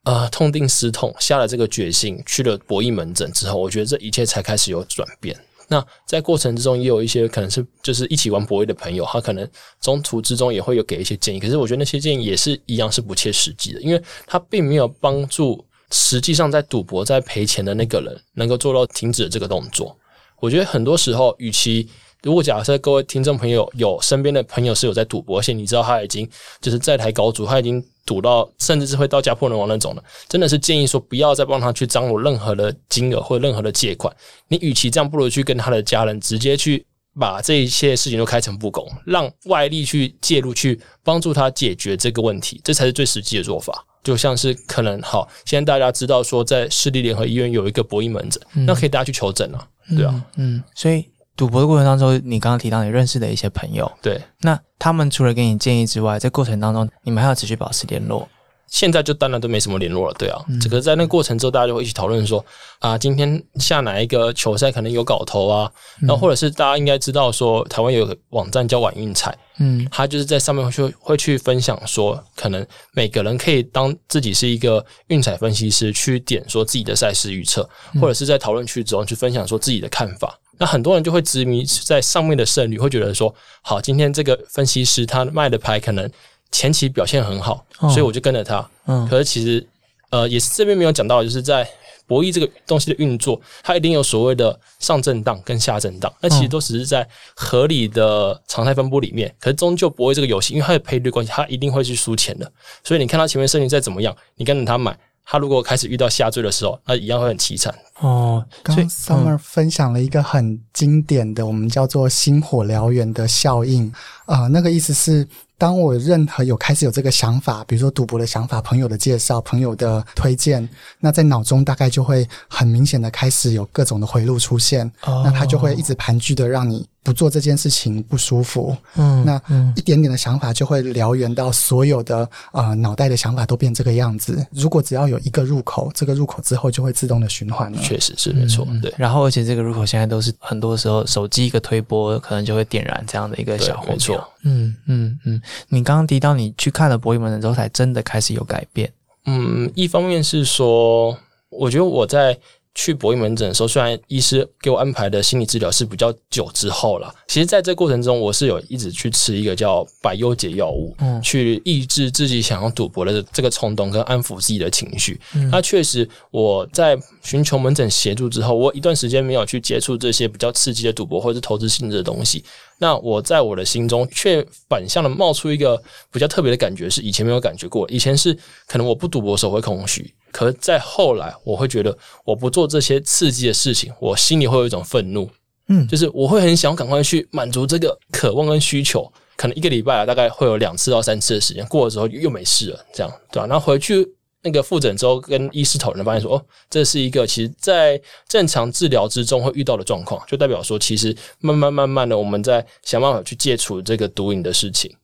[0.04, 5.40] 呃痛定思痛，下了这个决心，去了博弈门诊之后，我觉得这一切才开始有转变。
[5.72, 19.98] 那在过程之中，也有一些可能是就是一起玩博弈的朋友，他可能中途之中也会有给一些建议，可是我觉得那些建议也是一样是不切实际的，因为他并没有帮助实际上在赌博在赔钱的那个人能够做到停止这个动作。
[20.42, 21.88] 我觉得很多时候，与其
[22.22, 26.30] 如果假设各位听众朋友有身边的朋友是有在赌博，而且你知道他已经
[26.60, 34.16] 就是在台高足，他已经赌到甚至是会到家破人亡那种的，真的是建议说不要再帮他去张罗任何的金额或任何的借款。
[34.48, 36.86] 你与其这样，不如去跟他的家人直接去
[37.20, 43.86] 把这一切事情都开诚布公，让外力去介入，去帮助他解决这个问题，这才是最实际的做法。
[44.04, 54.22] 就像是可能好，现在大家知道说，在市立联合医院有一个博弈门诊，那可以大家去求诊啊，对啊，嗯，嗯，所以赌博的过程当中，你刚刚提到你认识的一些朋友，对。
[54.42, 58.28] 那他们除了给你建议之外，在过程当中，你们还要持续保持联络。
[58.68, 60.40] 现在就当然都没什么联络了，对啊。
[60.62, 62.44] 这个在那个过程之后，大家就会一起讨论说
[62.80, 80.40] 啊，今天下哪一个球赛可能有搞头啊，然后或者是大家应该知道说，台湾有个网站叫晚运彩，嗯他就是在上面会去会去分享说，可能每个人可以当自己是一个运彩分析师，去点说自己的赛事预测，或者是在讨论区之中去分享说自己的看法。
[80.62, 86.08] 那很多人就会执迷在上面的胜率，会觉得说，好，今天这个分析师他卖的牌可能
[86.52, 88.70] 前期表现很好，哦所以我就跟着他。
[88.86, 89.68] 嗯可是其实，
[90.12, 91.68] 呃，也是这边没有讲到，就是在
[92.06, 99.34] 博弈这个东西的运作，它一定有所谓的上震荡跟下震荡，那其实都只是在合理的常态分布里面。
[99.40, 102.52] 可是终究博弈这个游戏，因为它的赔率关系，它一定会去输钱的。
[102.84, 104.96] 所以你看它前面胜率再怎么样，你跟着他买，
[105.26, 107.74] 他如果开始遇到下坠的时候，那一样会很凄惨。
[108.00, 113.92] 哦，刚 Summer 分享了一个很经典的，我们叫做“星火燎原”的效应。
[114.26, 120.68] 啊、那个意思是，当我任何有开始有这个想法，比如说赌博的想法、朋友的介绍、朋友的推荐，
[121.00, 128.76] 那在脑中大概就会很明显的开始有各种的回路出现，哦那它就会一直盘踞的让你不做这件事情不舒服。
[128.96, 134.46] 嗯那嗯一点点的想法就会燎原到所有的呃脑袋的想法都变这个样子。
[134.52, 137.82] 如果只要有一个入口，这个入口之后就会自动的循环了。
[137.82, 138.94] 确实是没错，对。
[138.98, 144.30] 然后而且这个入口现在都是很多时候手机一个推波，可能就会点燃这样的一个小火苗没错。
[144.44, 148.92] 嗯嗯嗯，你刚刚提到你去看了博弈门诊之后，才真的开始有改变。
[149.26, 151.18] 嗯，一方面是说，
[151.50, 152.38] 我觉得我在
[152.74, 165.20] 去博弈门诊的时候，虽然医师给我安排的心理治疗是比较久之后了，其实在这过程中，我是有一直去吃一个叫百忧解药物，嗯去抑制自己想要赌博的这个冲动，跟安抚自己的情绪。
[165.36, 172.44] 嗯那确实，我在寻求门诊协助之后，我一段时间没有去接触这些比较刺激的赌博或者是投资性质的东西。
[172.82, 175.80] 那我在我的心中却反向的冒出一个
[176.12, 177.88] 比较特别的感觉，是以前没有感觉过。
[177.92, 185.30] 以前是可能我不赌博的时候会空虚，可是在后来我会觉得我不做这些刺激的事情，我心里会有一种愤怒，
[185.68, 189.08] 嗯就是我会很想赶快去满足这个渴望跟需求。
[189.38, 194.08] 可能一个礼拜啊，大概会有两次到三次的时间，过了之后又没事了，这样对吧、然后回去
[194.44, 204.96] 那个复诊之后，跟医师讨论，发现说，哦，这是一个其实在正常治疗之中会遇到的状况，就代表说，其实慢慢慢慢的，我们在想办法去戒除这个毒瘾的事情。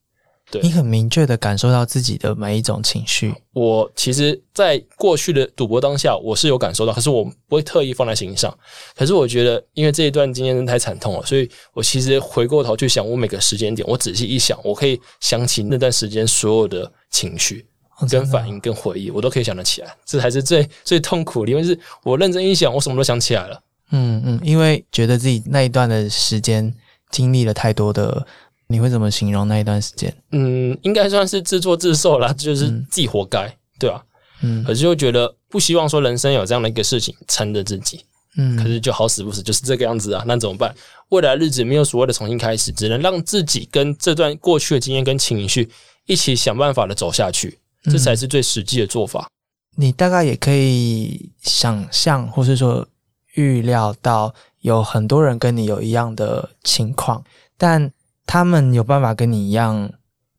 [0.50, 3.36] 对你很明确的感受到自己的每一种情绪。
[3.52, 8.58] 我其实，在过去的赌博当下，我是有感受到，可是我不会特意放在心上。
[8.96, 17.66] 可是我觉得，因为这一段经验真的太惨痛了，所以我其实回过头去想，我每个时间点，我仔细一想，我可以想起那段时间所有的情绪。
[18.10, 23.60] 跟反应、跟回忆，我都可以想得起来，这才是最最痛苦的，因为是我认真一想，我什么都想起来了。
[23.92, 26.74] 嗯嗯，因为觉得自己那一段的时间
[27.10, 28.28] 经历了太多的，
[28.68, 30.14] 你会怎么形容那一段时间？
[30.32, 34.04] 嗯，应该算是自作自受啦，就是自己活该，对吧、
[34.42, 38.06] 嗯可是又觉得不希望说人生有这样的一个事情撑着自己，
[38.38, 40.76] 嗯，可是就好死不死就是这个样子啊，那怎么办？
[41.10, 45.70] 未来日子没有所谓的重新开始，只能让自己跟这段过去的经验跟情绪
[46.06, 49.28] 一起想办法的走下去，这才是最实际的做法。
[49.76, 52.88] 你大概也可以想象，或是说
[53.36, 57.24] 预料到，有很多人跟你有一样的情况，
[57.58, 57.92] 但
[58.26, 59.92] 他们有办法跟你一样，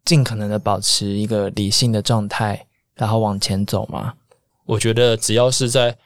[0.05, 4.14] 尽可能的保持一个理性的状态，然后往前走吗？
[4.66, 5.96] 我觉得只要是在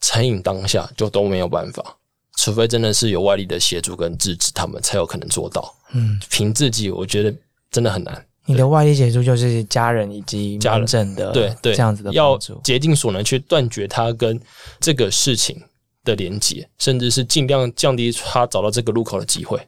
[0.00, 1.96] 成瘾当下，就都没有办法，
[2.36, 5.74] 除非真的是有外力的协助跟制止，他们才有可能做到。
[5.92, 7.32] 嗯，凭自己，我觉得
[7.70, 8.26] 真的很难。
[8.46, 12.38] 你的外力协助就是家人以及家人的对对，这样子的要。
[12.62, 14.38] 竭尽所能去断绝他跟
[14.80, 15.60] 这个事情
[16.04, 19.58] 的连接，甚至是尽量降低他找到这个路口的机会。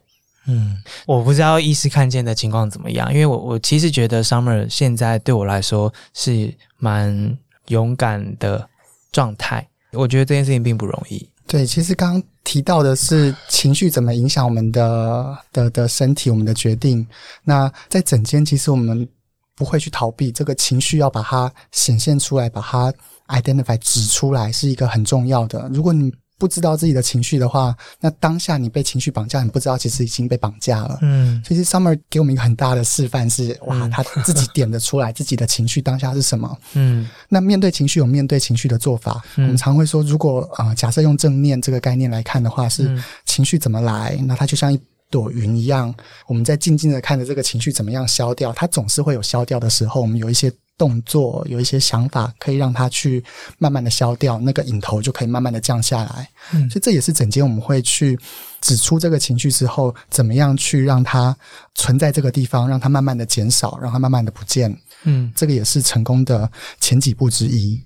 [0.45, 7.37] 嗯，我不知道医师看见的情况怎么样，因为我我其实觉得 Summer 现在对我来说是蛮
[7.67, 8.69] 勇敢的
[9.11, 11.27] 状态，我觉得这件事情并不容易。
[11.47, 17.07] 对，其实刚刚提到的是情绪怎么影响我们的的的身体，我们的决定。
[17.43, 19.07] 那在整间，其实我们
[19.55, 22.93] 不会去逃避这个情绪，要把它显现出来，把它
[23.27, 25.69] identify 指出来，是一个很重要的。
[25.73, 30.99] 如果你不知道自己的情绪的话，那当下你被情绪绑架，你不知道其实已经被绑架了。
[31.01, 36.55] 嗯其实 Summer 给我们一个很大的示范是，哇，嗯他自己点得出来自己的情绪当下是什么。
[36.73, 45.93] 嗯那面对情绪有面对情绪的做法，嗯我们常会说，如果呃假设用正念这个概念来看的话，是嗯情绪怎么来，那它就像一朵云一样，
[46.27, 50.51] 我们在静静的看着这个情绪怎么样消掉，它总是会有消掉的时候，我们有一些。
[50.77, 53.23] 动作有一些想法，可以让它去
[53.57, 56.29] 慢慢的消掉，那个瘾头就可以慢慢的降下来。
[56.53, 58.17] 嗯所以这也是整间我们会去
[58.61, 61.35] 指出这个情绪之后，怎么样去让它
[61.75, 64.77] 存在这个地方，让它慢慢的减少，让它慢慢的不见。
[65.03, 67.81] 嗯，这个也是成功的前几步之一。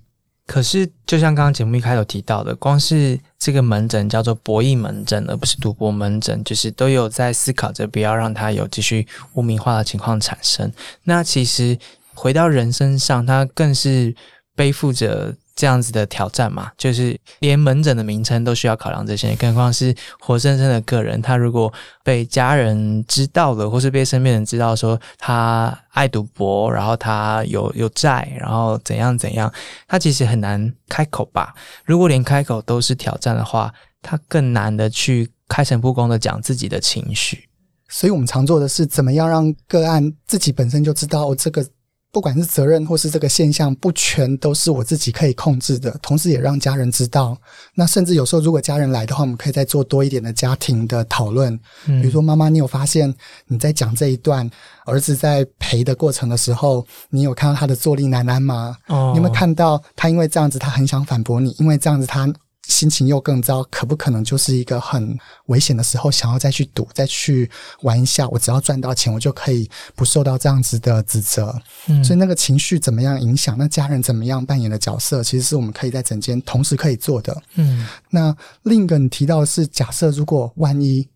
[0.47, 10.69] 可是，就像刚刚节目一开头提到的，光是这个门诊叫做博弈门诊，而不是赌博门诊，就是都有在思考着不要让它有继续污名化的情况产生。
[11.03, 11.77] 那其实
[12.21, 14.15] 回到人身上，他更是
[14.55, 15.35] 背负着。
[15.53, 21.21] 这样子的挑战嘛，就是连门诊的名称都需要考量这些，更何况是活生生的个人。
[21.21, 21.71] 他如果
[22.03, 29.53] 被家人知道了，或是被身边人知道说他爱赌博，然后他有有债，然后怎样怎样，
[29.87, 31.53] 他其实很难开口吧。
[31.85, 37.47] 如果连开口都是挑战的话，他更难的去开诚布公的讲自己的情绪。
[37.87, 41.63] 所以我们常做的是，怎么样让个案自己本身就知道这个。
[42.11, 45.89] 不管是责任或是这个现象，不全都是我自己可以控制的。
[46.01, 47.37] 同时，也让家人知道。
[47.73, 51.57] 那甚至有时候，如果家人来的话，我们可以再做多一点的家庭的讨论。
[51.85, 53.13] 比如说，妈妈，你有发现
[53.47, 54.49] 你在讲这一段
[54.85, 58.75] 儿子在陪的过程的时候，你有看到他的坐立难安吗？
[58.87, 62.31] 哦，你有没有看到他因为这样子，他很想反驳你，因为这样子他。
[62.67, 67.49] 心情又更糟，可不可能就是一个很危险的时候，想要再去赌、再去
[67.81, 68.27] 玩一下？
[68.29, 71.53] 我只要赚到钱，我就可以不受到这样子的指责。
[71.87, 73.57] 嗯，所以那个情绪怎么样影响？
[73.57, 75.23] 那家人怎么样扮演的角色？
[75.23, 77.41] 其实是我们可以在整间同时可以做的。
[77.55, 81.07] 嗯，那另一个你提到的是，假设如果万一。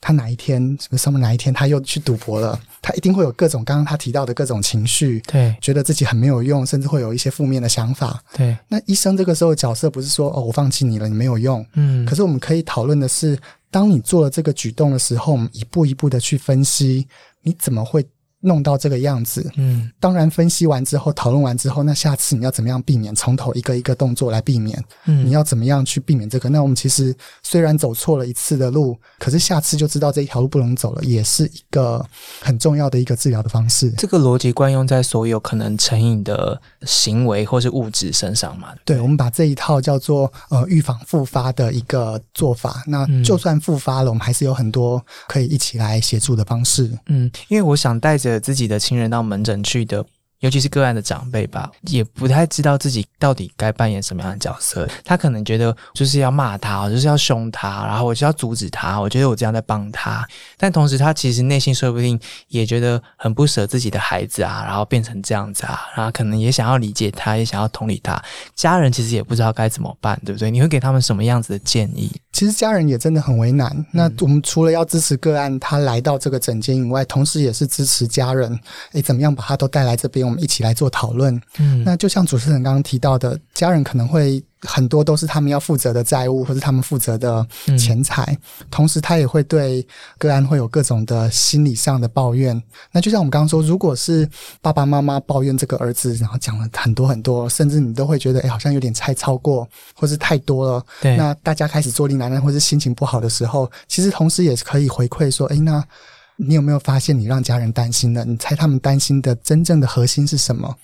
[0.00, 2.58] 他哪一天什么什么哪一天他又去赌博了？
[2.80, 8.22] 他一定会有各种刚刚他提到的各种情绪，对，觉得自己很没有用，甚至会有一些负面的想法。
[8.34, 11.64] 对，那医生这个时候角色不是说哦，我放弃你了，你没有用。
[11.74, 13.38] 嗯，可是我们可以讨论的是，
[13.70, 17.06] 当你做了这个举动的时候，我们一步一步的去分析，
[17.42, 18.04] 你怎么会？
[18.40, 23.14] 弄到这个样子，嗯，当然分析完之后，讨论完之后，那下次你要怎么样避免？
[23.14, 26.48] 从头一个一个动作来避免，嗯，你要怎么样去避免这个？
[26.48, 32.02] 那我们其实虽然走错了一次的路，可是下次就知道这一条路不能走了，也是一个
[32.40, 33.90] 很重要的一个治疗的方式。
[33.90, 38.68] 这个逻辑惯用在所有可能成瘾的行为或是物质身上嘛？
[38.86, 42.82] 对，我们把这一套叫做呃预防复发的一个做法。
[42.86, 46.90] 那就算复发了，我们还是有很多可以一起来协助的方式。
[47.08, 48.29] 嗯，因为我想带着。
[48.38, 50.04] 自己的亲人到门诊去的。
[50.40, 54.88] 尤其是个案的长辈吧，也不太知道自己到底该扮演什么样的角色。
[55.04, 58.98] 他可能觉得就是要骂他，就是要凶他，然后我就要阻止他。
[58.98, 60.26] 我觉得我这样在帮他，
[60.56, 62.18] 但同时他其实内心说不定
[62.48, 68.18] 也觉得很不舍自己的孩子啊，然后变成这样子啊，然后可能也想要理解他，也想要同理他。
[68.54, 70.50] 家人其实也不知道该怎么办，对不对？
[70.50, 72.10] 你会给他们什么样子的建议？
[72.32, 73.84] 其实家人也真的很为难。
[73.92, 78.58] 那我们除了要支持个案他来到这个诊间以外，同时也是支持家人，
[78.92, 80.26] 诶，怎么样把他都带来这边？
[80.26, 81.40] 我们一起来做讨论。
[81.58, 87.46] 嗯，那就像主持人刚刚提到的，家人可能会很多都是他们要负责的债务，或是他们负责的
[87.78, 88.36] 钱财。
[88.70, 89.86] 同时，他也会对
[90.18, 92.60] 个案会有各种的心理上的抱怨。
[92.92, 94.28] 那就像我们刚刚说，如果是
[94.60, 100.84] 爸爸妈妈抱怨这个儿子，然后讲了很多很多，甚至你都会觉得，哎，好像有点太超过，或是太多了。
[101.00, 105.82] 对，那大家开始坐立难安，或是心情不好的时候，其实同时也是可以回馈说，哎，那。
[106.42, 108.24] 你有没有发现你让家人担心了？
[108.24, 110.74] 你猜他们担心的真正的核心是什么？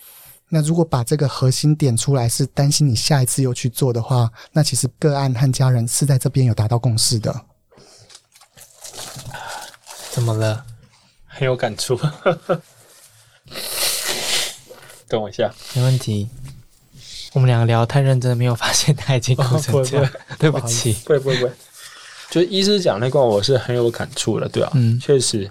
[0.48, 7.44] 那如果把这个核心点出来，是担心你下一次又去做的话，那其实个案和家人是在这边有达到共识的。
[10.10, 10.64] 怎么了？
[11.26, 11.98] 很有感触。
[15.08, 16.28] 等我一下，没问题。
[17.32, 20.12] 我们两个聊太认真，没有发现他已经哭成这样。
[20.38, 21.52] 对不起，不会不会不会。
[22.30, 25.50] 就医师讲那块，我是很有感触的，对啊，嗯，确实，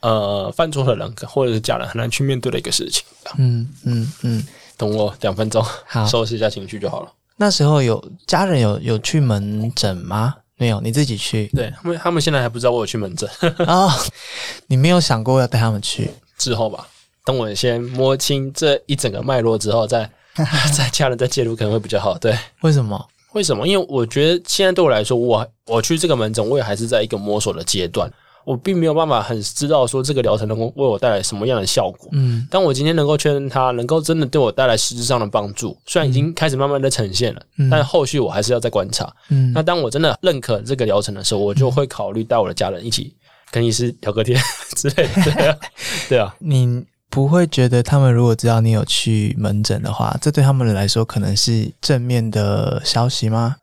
[0.00, 3.04] 呃，犯错的人或者是家人很难去面对的一个事情，
[3.38, 7.12] 嗯嗯嗯，等我两分钟，好，收拾一下情绪就好了。
[7.36, 10.34] 那时候有家人有有去门诊吗？
[10.58, 11.48] 没有，你自己去。
[11.48, 13.28] 对，他们他们现在还不知道我有去门诊
[13.66, 13.94] 啊，
[14.68, 16.86] 你没有想过要带他们去之后吧？
[17.24, 20.08] 等我先摸清这一整个脉络之后，再
[20.74, 22.16] 再家人再介入可能会比较好。
[22.16, 23.06] 对，为什么？
[23.32, 23.66] 为什么？
[23.68, 28.10] 因为我觉得现在对我来说，我我去这个门诊，我也还是在一个摸索的阶段，
[28.46, 32.08] 我并没有办法很知道说这个疗程能够为我带来什么样的效果。
[32.12, 39.12] 嗯，当我今天能够确认它能够真的对我带来实质上的帮助，虽然已经开始慢慢的呈现了，但后续我还是要再观察。
[39.30, 43.12] 嗯，那当我真的认可这个疗程的时候，我就会考虑带我的家人一起
[43.50, 44.40] 跟医师聊个天
[44.76, 45.58] 之类的。
[46.08, 46.84] 对啊，你。
[47.08, 53.56] 不会觉得他们如果知道你有去门诊的话，这对他们来说可能是正面的消息吗？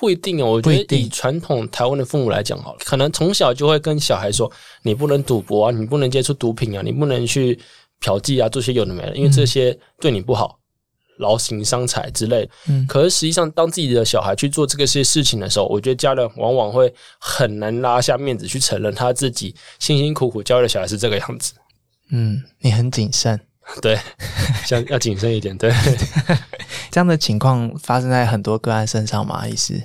[0.00, 4.50] 不一定哦，我觉得以传统台湾的父母来讲，好了，可能从小就会跟小孩说，
[4.82, 7.58] 你不能赌博啊，你不能接触毒品啊，你不能去
[8.00, 10.58] 嫖妓啊，做些有的没的，因为这些对你不好，
[11.18, 12.48] 劳形伤财之类。
[12.66, 21.52] 嗯，可是实际上，当自己的小孩去做这个些事情的时候，我觉得家人往往会很难拉下面子去承认他自己辛辛苦苦教育的小孩是这个样子。
[22.10, 23.38] 嗯，你很谨慎，
[23.82, 23.98] 对，
[24.64, 25.54] 像要谨慎一点。
[25.58, 25.70] 对，
[26.90, 29.46] 这样的情况发生在很多个案身上吗？
[29.46, 29.80] 医师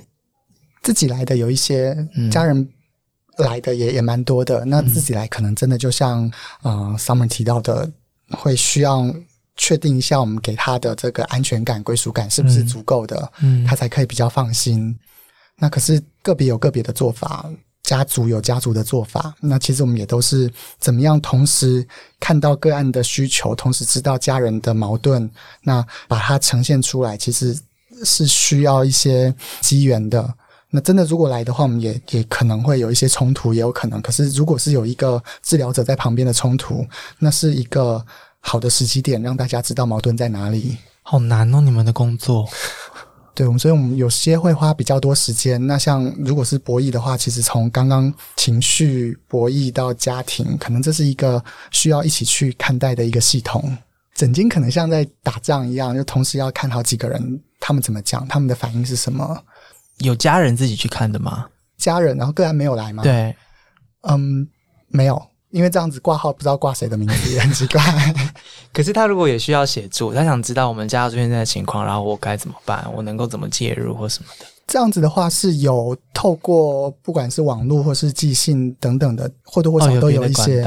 [0.86, 2.56] 自己来的有一些，嗯家人
[3.38, 4.64] 来的也也蛮多的。
[4.64, 6.30] 那自己来可能真的就像
[6.62, 7.90] 呃 Summer 提到的，
[8.30, 9.12] 会需要
[9.56, 14.96] 确定一下我们给他的这个安全感、归属感是不是足够的，嗯他才可以比较放心。
[15.58, 17.50] 那可是个别有个别的做法，
[17.82, 19.34] 家族有家族的做法。
[19.40, 21.84] 那其实我们也都是怎么样同时
[22.20, 25.28] 看到个案的需求，同时知道家人的矛盾，
[25.64, 27.58] 那把它呈现出来，其实
[28.04, 30.32] 是需要一些机缘的。
[30.70, 34.02] 那真的如果来的话，我们也也可能会有一些冲突，也有可能。
[34.02, 36.84] 可是如果是有一个治疗者在旁边的冲突，
[37.18, 38.04] 那是一个
[38.40, 40.76] 好的时机点，让大家知道矛盾在哪里。
[41.02, 42.48] 好难哦，你们的工作。
[43.32, 45.64] 对，我们所以我们有些会花比较多时间。
[45.66, 53.76] 那像如果是博弈的话，其实从刚刚情绪博弈到家庭，可能这是一个需要一起去看待的一个系统。
[54.14, 59.38] 整间可能像在打仗一样，就同时要看好几个人，他们怎么讲，他们的反应是什么。
[59.98, 61.46] 有家人自己去看的吗？
[61.78, 63.34] 家人，然后个案没有来吗？，对，
[64.02, 64.48] 嗯，
[64.88, 65.20] 没有，
[65.50, 67.82] 因为这样子挂号不知道挂谁的名字也很奇怪。
[68.72, 72.86] 可是他如果也需要协助，他想知道我们家有出现在的情况，然后我该怎么办？
[72.94, 74.46] 我能够怎么介入或什么的？
[74.66, 80.62] 这样子的话是有透过不管是网络或是寄信等等的，或多或少哦，都有一些。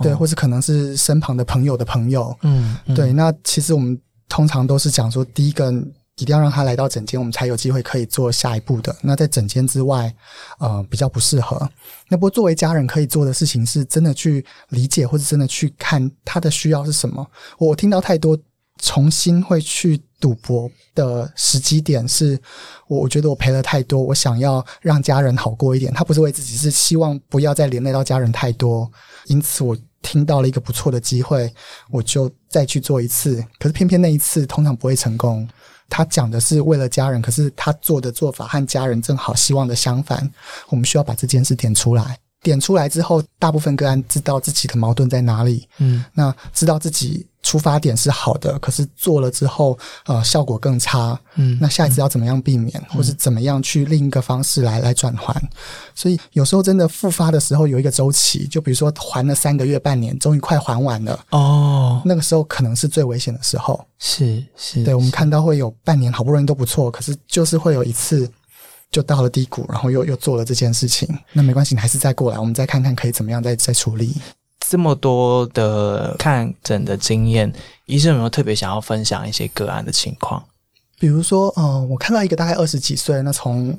[0.00, 2.36] 对，哦或是可能是身旁的朋友的朋友。
[2.42, 5.72] 嗯，嗯对，，那其实我们通常都是讲说，第一个
[6.20, 8.94] 一定要让他来到诊间，我们才有机会可以做下一步的。
[9.00, 10.14] 那在诊间之外，
[10.58, 11.68] 呃，比较不适合。
[12.08, 17.26] 那不过作为家人可以做的事情，是真的去理解，或者真的去看他的需要是什么。
[17.58, 18.38] 我听到太多
[18.78, 22.38] 重新会去赌博的时机点是，
[22.86, 25.90] 我我觉得我赔了太多，我想要让家人好过一点。
[25.94, 28.90] 他不是为自己，是希望不要再连累到家人太多。
[29.26, 31.50] 因此，我听到了一个不错的机会，
[31.90, 33.42] 我就再去做一次。
[33.58, 35.48] 可是偏偏那一次通常不会成功。
[35.90, 40.26] 他讲的是为了家人，可是他做的做法和家人正好希望的相反。
[40.68, 42.16] 我们需要把这件事点出来。
[42.42, 49.76] 点出来之后，大部分个案知道自己的矛盾在哪里，嗯那知道自己出发点是好的，可是做了之后，
[50.06, 51.18] 呃，效果更差。
[51.34, 55.34] 嗯，那下一次要怎么样避免，或是怎么样去另一个方式来来转还？
[55.92, 63.84] 所以有时候真的复发的时候有一个周期，就比如说还了三个月、半年，终于快还完了，哦，那个时候可能是最危险的时候。
[63.98, 68.30] 是是，对，我们看到会有半年好不容易都不错，可是就是会有一次
[68.92, 71.08] 就到了低谷，然后又又做了这件事情。
[71.32, 74.14] 那没关系，你还是再过来，我们再看看可以怎么样再再处理。
[74.68, 77.52] 这么多的看诊的经验，
[77.86, 80.42] 医生有没有特别想要分享一些个案的情况？
[80.98, 83.76] 比如说，呃，我看到一个大概二十几岁，那从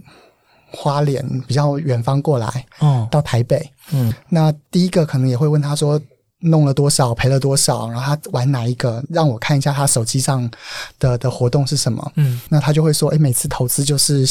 [0.71, 6.01] 花莲比较远方过来哦，到台北，嗯那第一个可能也会问他说
[6.39, 10.49] 弄了多少，赔了多少，然后他玩哪一个，让我看一下他手机上
[10.97, 12.11] 的的活动是什么。
[12.15, 14.25] 嗯那他就会说，诶，每次投资就是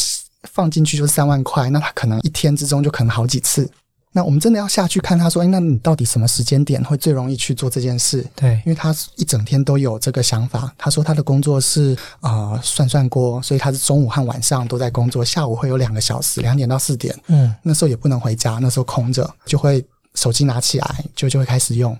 [0.51, 3.71] 放进去就是三万块，那他可能一天之中就可能好几次。
[4.13, 8.27] 那我们真的要下去看，他说，哎，那你到底什么时间点会最容易去做这件事？
[8.35, 10.73] 对因为他一整天都有这个想法。
[10.77, 17.17] 他说他的工作是呃涮涮锅，所以他是中午和晚上都在工作，下午会有两个小时，两点到四点。
[17.29, 19.85] 嗯那时候也不能回家，那时候空着，就会
[20.17, 21.97] 手机拿起来，就就会开始用。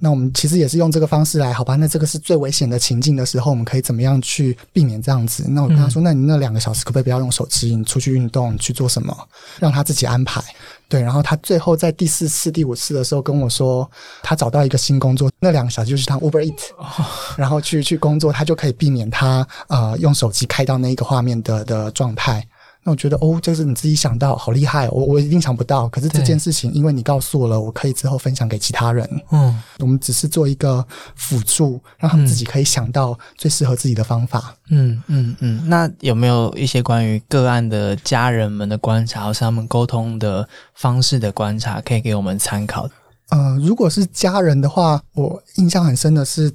[0.00, 1.74] 那我们其实也是用这个方式来，好吧？
[1.76, 5.44] 那这个是最危险的情境的时候，我们可以怎么样去避免这样子？
[5.48, 7.74] 那我跟他说，那你那两个小时可不可以不要用手机？
[7.74, 9.16] 你出去运动，去做什么？
[9.58, 10.42] 让他自己安排。
[10.88, 13.90] 对，然后他最后在第四次、第五次的时候跟我说，
[14.22, 22.46] 他找到一个新工作，那两个小时就是他 Uber Eat，然后去去工作，他就可以避免他呃用手机开到那一个画面的的状态。
[22.88, 24.92] 那我觉得哦，这是你自己想到，好厉害、哦！
[24.92, 25.86] 我我一定想不到。
[25.90, 29.06] 可是这件事情，因为你告诉我了，我可以之后分享给其他人。
[29.30, 30.82] 嗯我们只是做一个
[31.14, 34.54] 辅助，让他们自己可以想到最适合自己的方法。
[34.70, 35.68] 嗯嗯嗯。
[35.68, 42.88] 那有没有一些关于个案的家人们的观察，或是他们沟通的方式的观察，可以给我们参考？
[43.28, 46.50] 呃，如果是家人的话，我印象很深的是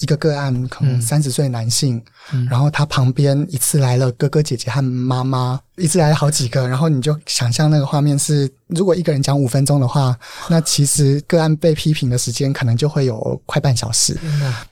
[0.00, 10.16] 一个个案，可能嗯三十岁男性，嗯然后他旁边一次来了哥哥姐姐和妈妈，一次来好几个，然后你就想象那个画面是，如果一个人讲五分钟的话，
[10.48, 14.16] 那其实个案被批评的时间可能就会有快半小时。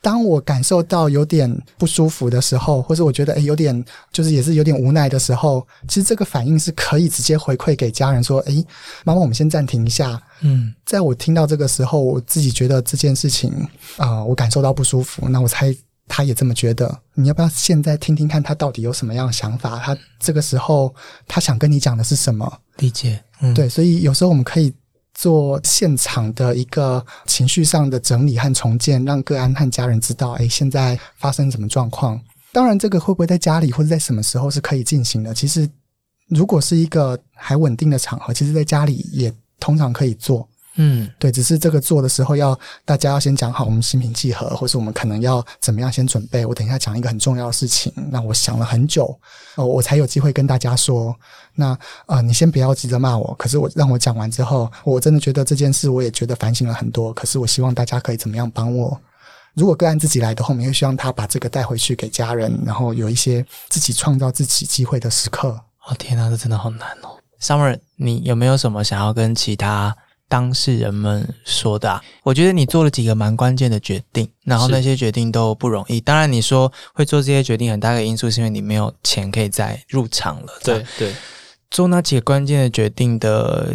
[0.00, 8.64] 当我感受到有点不舒服的时候，或者我觉得诶有点就是也是有点无奈的时候，其实这个反应是可以直接回馈给家人说：“诶，
[9.04, 13.50] 妈妈，我们先暂停一下。”嗯在我听到这个时候，我自己觉得这件事情
[13.96, 15.28] 啊、呃我感受到不舒服。
[15.28, 15.74] 那我猜
[16.06, 17.00] 他也这么觉得。
[17.14, 19.78] 你要不要现在听听看他到底有什么样的想法？
[19.78, 20.94] 他这个时候
[21.26, 22.60] 他想跟你讲的是什么？
[22.78, 23.22] 理解。
[23.40, 24.72] 嗯，对，所以有时候我们可以
[25.12, 32.20] 做现场的一个情绪上的整理和重建，让个案和家人知道，哎，现在发生什么状况。
[32.52, 35.34] 当然，这个会不会在家里或者在什么时候是可以进行的？
[35.34, 35.68] 其实，
[36.28, 40.48] 如果是一个还稳定的场合，其实在家里也通常可以做。
[40.76, 46.44] 嗯，对，只是这个做的时候要大家要先讲好，我们心平气和，或是我们可能要怎么样先准备。
[46.44, 49.16] 我等一下讲一个很重要的事情，那我想了很久，
[49.54, 51.14] 哦，我才有机会跟大家说。
[51.54, 57.12] 那啊，你先不要急着骂我，可是我让我讲完之后，我真的觉得这件事，我也觉得反省了很多。
[57.12, 59.00] 可是我希望大家可以怎么样帮我？
[59.54, 65.50] 如果个案自己来的话，我们会希望他把这个带回去给家人，然后有一些自己创造自己机会的时刻。
[65.86, 67.16] 哦，天哪，这真的好难哦。
[67.40, 69.96] Summer，你有没有什么想要跟其他？
[70.28, 76.00] 当事人们说的，我觉得你做了几个蛮关键的决定，然后那些决定都不容易。
[76.00, 80.52] 当然，你说会做这些决定，很大的因素是因为你没有钱可以再入场了。
[80.64, 81.12] 对对，
[81.70, 83.74] 做那几个关键的决定的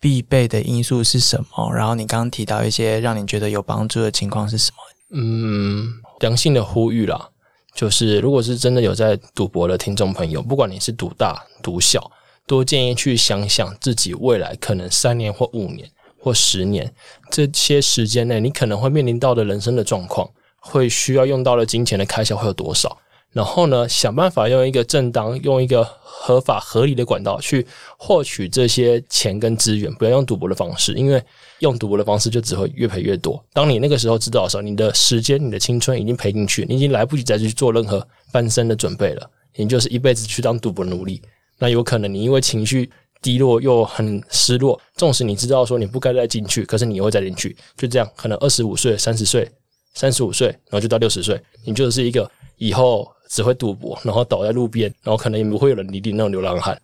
[0.00, 1.72] 必备的因素是什么？
[1.74, 4.76] 然后你刚刚提到一些让你觉得有帮助的情况是什么？
[5.10, 5.88] 嗯，
[6.20, 7.28] 良性的呼吁啦，
[7.74, 12.10] 就是如果是真的有在赌博的听众朋友，不管你是赌大赌小，
[12.48, 15.88] 多建议去想想自己未来可能三年或五年。
[16.20, 16.92] 或十年
[17.30, 20.28] 这些时间内，你可能会面临到的人生的状况，
[20.58, 22.98] 会需要用到的金钱的开销会有多少？
[23.30, 27.64] 然后呢，想办法用一个正当、用一个合法、合理的管道去
[27.96, 31.22] 获取这些钱跟资源，不要用赌博的方式，因为
[31.60, 33.42] 用赌博的方式就只会越赔越多。
[33.52, 41.22] 当你那个时候知道的时候，你的时间、你的青春已经赔进去，你已经来不及再去做任何翻身的准备了，你就是一辈子去当赌博奴隶。
[41.58, 42.90] 那有可能你因为情绪。
[43.20, 49.50] 低落又很失落，纵使你知道说你不该再进去，可是你又会再进去，就这样，可能二十五岁、三十岁、
[49.92, 56.80] 三十五岁，然后就到六十岁，你就是一个以后只会赌博，然后倒在路边，然后可能也不会有人理你那种流浪汉。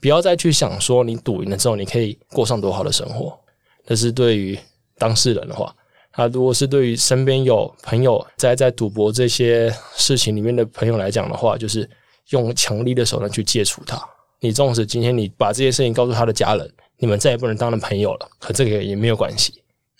[0.00, 3.38] 不要再去想说你赌赢了之后你可以过上多好的生活，
[3.86, 4.58] 这是对于
[4.96, 5.70] 当事人的话。
[6.14, 11.86] 他如果是对于身边有朋友在在赌博这些事情里面的朋友来讲的话，就是
[12.30, 14.02] 用强力的手段去戒除他。
[14.44, 19.54] 你纵使今天你把这些事情告诉他的家人，你们再也不能当了朋友了，可这个也没有关系，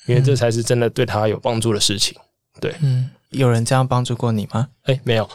[0.06, 2.14] 因为这才是真的对他有帮助的事情。
[2.60, 4.68] 对，嗯，有人这样帮助过你吗？
[4.82, 5.26] 哎，没有，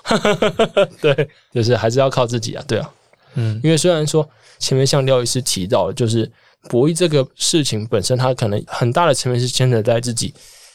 [1.01, 2.93] 对，就是还是要靠自己啊，对啊，
[3.34, 4.30] 嗯，因为虽然说
[4.60, 6.32] 前面像廖医师提到，就是
[6.70, 10.32] 博弈这个事情本身，它可能很大的层面是牵扯在自己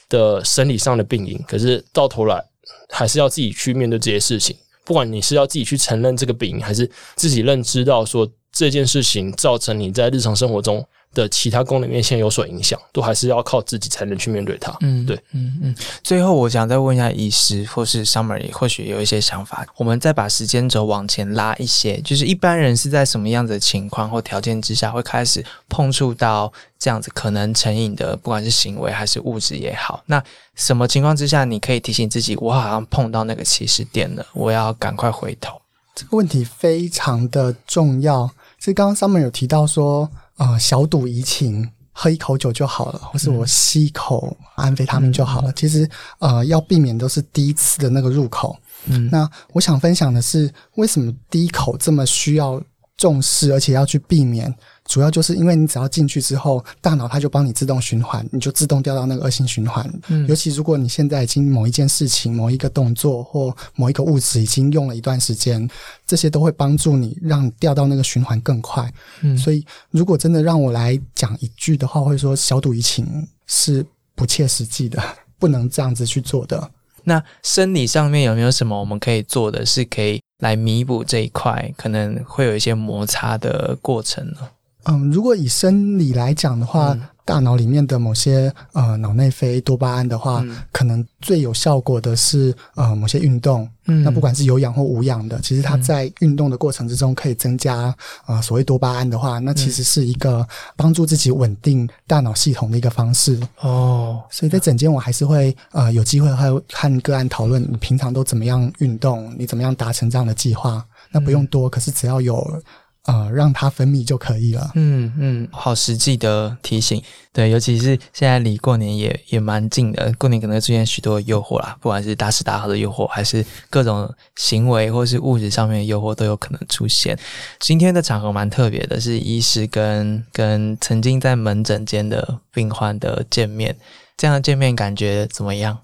[0.09, 2.45] 的生理上的病因，可是到头来
[2.89, 4.57] 还是要自己去面对这些事情。
[4.85, 14.77] 不管你是要自己去承认这个饼，还是自己认知到说这件事情造成你在日常生活中的其他功能面线有所影响，都还是要靠自己才能去面对它。
[14.81, 15.75] 嗯，对，嗯嗯。
[16.03, 26.53] 最后，我想再问一下医师或是 Summer，或许有一些想法，我们再把时间轴往前拉一些，就是一般人是在什么样子的情况或条件之下会开始碰触到？
[26.77, 30.23] 这样子可能成瘾的，不管是行为还是物质也好，那
[30.55, 35.59] 什么情况之下你可以提醒自己，我好像碰到那个起始点了，我要赶快回头？
[35.95, 38.31] 这个问题非常的重要。
[38.59, 45.53] 所以刚刚 Summer 有提到说，呃，小赌怡情，喝一口酒就好了，或是我吸一口安非他命就好了。
[45.53, 48.57] 其实，呃，要避免都是第一次的那个入口。
[48.87, 52.61] 嗯，那我想分享的是，为什么第一口这么需要
[52.97, 54.53] 重视，而且要去避免？
[54.87, 59.91] 主要就是因为你只要进去之后，大脑它就帮你自动循环，你就自动掉到那个恶性循环。
[60.09, 65.69] 嗯，尤其如果你现在已经某一件事情、某一个动作或某一个物质已经用了一段时间，
[66.07, 68.93] 这些都会帮助你让掉到那个循环更快。
[69.23, 75.03] 嗯，所以如果真的让我来讲一句的话，会说小赌怡情是不切实际的，
[75.41, 76.71] 不能这样子去做的。
[77.05, 84.39] 那生理上面有没有什么我们可以做的是可以来弥补这一块可能会有一些摩擦的过程呢？
[84.85, 93.67] 嗯，如果以生理来讲的话，大脑里面的某些呃脑内啡多巴胺的话，可能最有效果的是呃某些运动。
[93.87, 97.95] 嗯，那不管是有氧或无氧的，其实它在运动的过程之中可以增加
[98.27, 103.41] 呃所谓多巴胺的话，那其实是一个帮助自己稳定大脑系统的一个方式。
[103.61, 110.85] 哦，所以在整间我还是会呃有机会会和个案讨论，你平常都怎么样运动，你怎么样达成这样的计划？
[111.11, 112.63] 那不用多，可是只要有。
[113.05, 114.71] 呃，让它分泌就可以了。
[114.75, 117.03] 嗯嗯，好实际的提醒。
[117.33, 127.19] 对，尤其是现在离过年也也蛮近的，过年可能会出现许多诱惑啦，不管是大吃大喝的诱惑，还是各种行为或是物质上面的诱惑都有可能出现。
[127.61, 133.77] 今天的场合蛮特别的，是医师跟跟曾经在门诊间的病患的见面，
[134.17, 135.79] 这样的见面感觉怎么样？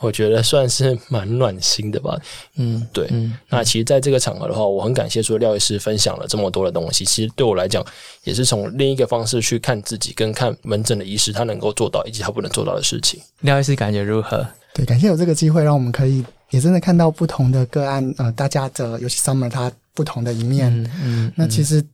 [0.00, 2.18] 我觉得算是蛮暖心的吧。
[2.56, 7.04] 嗯，对，嗯，那其实在这个场合的话，我很感谢说廖医师分享了这么多的东西。
[7.04, 7.84] 其实对我来讲，
[8.24, 13.20] 也是从另一个方式去看自己，跟看门诊的医师他能够做到以及他不能做到的事情。
[13.40, 14.46] 廖医师感觉如何？
[14.72, 20.72] 对，感谢有这个机会，让我们可以也真的看到不同的个案，呃，大家的尤其 Summer 他不同的一面。
[20.72, 21.84] 嗯嗯，那其实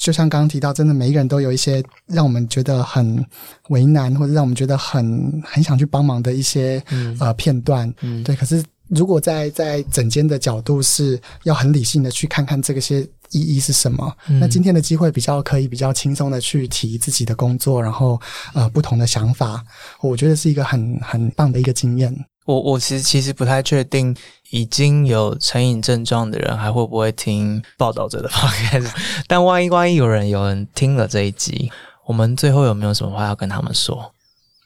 [0.00, 3.22] 就像刚刚提到，真的每一个人都有一些让我们觉得很
[3.68, 7.92] 为难，或者让我们觉得很很想去帮忙的一些、嗯呃片段。
[8.00, 18.18] 嗯对，可是如果在在整间的角度是要很理性的去看看这个些意义是什么，嗯那今天的机会比较可以比较轻松的去提自己的工作，然后
[18.54, 19.62] 呃不同的想法，
[20.00, 22.16] 我觉得是一个很很棒的一个经验。
[22.46, 24.16] 我我其实其实不太确定，
[24.50, 28.90] 已经有成瘾症状的人还会不会听报道者的 podcast，
[29.26, 31.70] 但万一万一有人有人听了这一集，
[32.06, 34.12] 我们最后有没有什么话要跟他们说？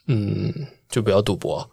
[0.07, 0.53] 嗯，
[0.89, 1.67] 就不要赌博、啊。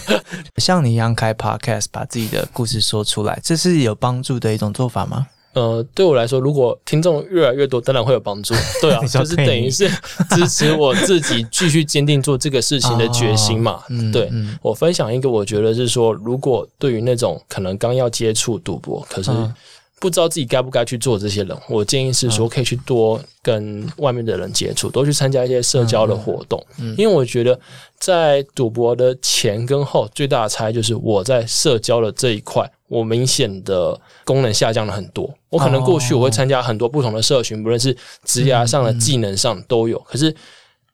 [0.56, 5.26] 像你一样开 podcast，把自己的故事说出来，这是有帮助的一种做法吗？
[5.54, 8.54] 呃，对我来说，如果听众越来越多，当然会有帮助。
[8.80, 9.88] 对啊就是等于是
[10.30, 13.82] 支持我自己继续坚定做这个事情的决心嘛。
[13.90, 19.52] 嗯对嗯我分享一个，我觉得是说，如果对于那种可能刚要接触赌博，可是嗯
[20.00, 26.60] 不知道自己该不该去做这些人，我建议是说，可以去多跟外面的人接触，多去参加一些社交的活动。
[26.78, 27.56] 嗯因为我觉得
[28.00, 35.32] 在赌博的前跟后最大的差异就是我在社交的这一块，我明显的功能下降了很多。
[35.48, 39.98] 我可能过去我会参加很多不同的社群，不论是职涯上的、技能上都有。
[40.00, 40.34] 可是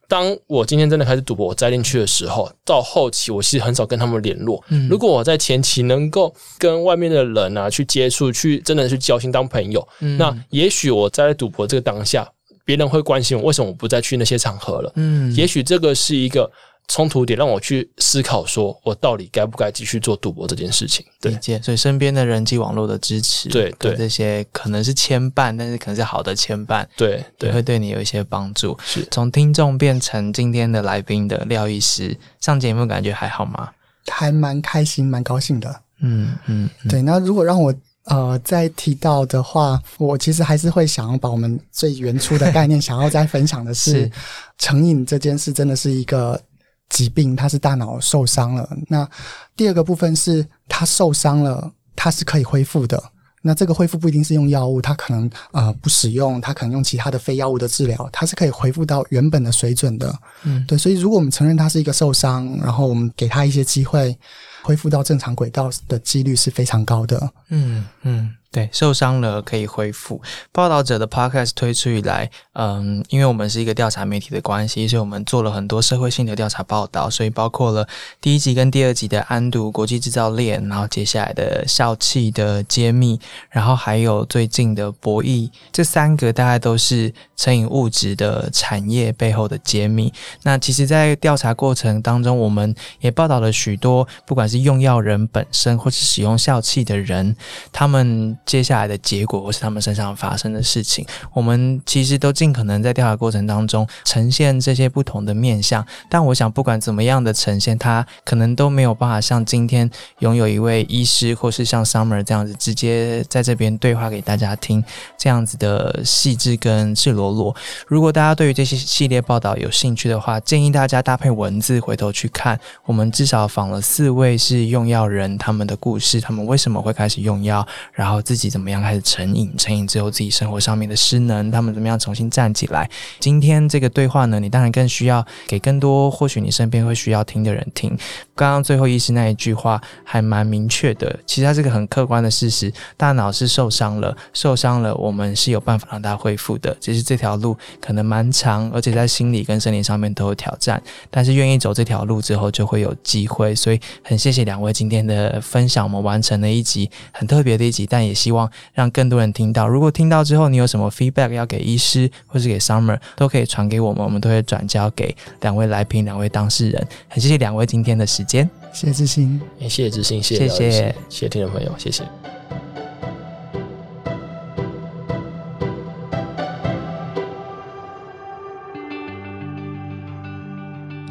[0.07, 4.63] 当我今天真的开始赌博，我栽进去的时候，到后期我其实很少跟他们联络。
[4.69, 12.27] 嗯如果我在前期能够跟外面的人啊去接触，去真的去交心当朋友，嗯那也许我在赌博这个当下，
[12.65, 14.93] 别人会关心我为什么我不再去那些场合了。
[14.95, 16.49] 嗯也许这个是一个
[16.89, 21.05] 冲突点，让我去思考，说我到底该不该继续做赌博这件事情。
[21.21, 28.77] 对，理解，所以身边的人际网络的支持，对对这些可能是牵绊，但是可能是好的牵绊，对对会对你有一些帮助。
[28.83, 33.71] 是从听众变成今天的来宾的廖医师，上节目感觉还好吗？
[34.11, 35.83] 还蛮开心，蛮高兴的。
[36.01, 37.75] 嗯嗯，嗯对，那如果让我
[38.05, 44.13] 呃再提到的话，我其实还是会想要把我们最原初的概念想要再分享的是 是，
[44.57, 46.41] 成瘾这件事真的是一个
[46.89, 48.69] 疾病，它是大脑受伤了。
[48.89, 49.09] 那
[49.57, 53.03] 第二个部分是它受伤了，它是可以恢复的。
[53.41, 60.13] 那这个恢复不一定是用药物，它可能呃不使用，它可能用其他的非药物的治疗，它是可以恢复到原本的水准的。
[60.43, 64.19] 嗯对，所以如果我们承认它是一个受伤，然后我们给他一些机会
[64.63, 67.33] 恢复到正常轨道的几率是非常高的。
[67.51, 70.21] 嗯嗯，对，受伤了可以恢复。
[70.53, 77.87] 报道者的 podcast 推出以来，嗯，因为我们是一个调查媒体的关系，所以我们做了很多社会性的调查报道，所以包括了
[78.23, 83.21] 第一集跟第二集的安毒国际制造链，然后接下来的笑气的揭秘，
[83.51, 90.11] 然后还有最近的博弈，这三个大概都是成瘾物质的产业背后的揭秘。
[90.45, 97.37] 那其实，在调查过程当中，我们也报道了许多，不管是用药人本身，或是使用笑气的人，
[97.71, 105.87] 他们接下来的结果，或是他们身上发生的事情，我们其实都尽可能在调查过程当中呈现这些不同的面相。
[106.09, 109.89] 但我想，不管怎么样的呈现，它可能都没有办法像今天
[110.21, 114.83] 拥有一位医师，或是像 Summer 这样子，直接在这边对话给大家听，
[115.19, 117.55] 这样子的细致跟赤裸裸。
[117.87, 122.59] 如果大家对于这些系列报道有兴趣的话，建议大家搭配文字回头去看。
[122.87, 132.89] 我们至少访了四位是用药人，他们的故事，他们为什么会开始用药，然后自自己怎么样开始成瘾，成瘾之后自己生活上面的失能，他们怎么样重新站起来。
[133.19, 137.99] 今天这个对话呢，你当然更需要给更多或许你身边会需要听的人听。
[138.37, 150.81] 刚刚最后医师那一句话还蛮明确的，其实它是个很客观的事实，大脑是受伤了，受伤了，我们是有办法让它恢复的，只是这条路可能蛮长，而且在心理跟生理上面都有挑战。
[151.11, 153.53] 但是愿意走这条路之后，就会有机会。
[153.53, 159.67] 所以很谢谢两位今天的分享，我们完成了一集很特别的一集，但也希望让更多人听到。
[159.67, 166.89] 如果听到之后，你有什么 feedback 要给医师或是给 Summer，都可以传给我们，我们都会转交给两位来宾、两位当事人。
[167.09, 168.49] 很谢谢两位今天的时间。
[168.73, 169.41] 谢谢志兴。
[169.59, 172.05] 也谢谢知心，谢谢谢谢谢听众朋友，谢谢。
[172.05, 172.38] 谢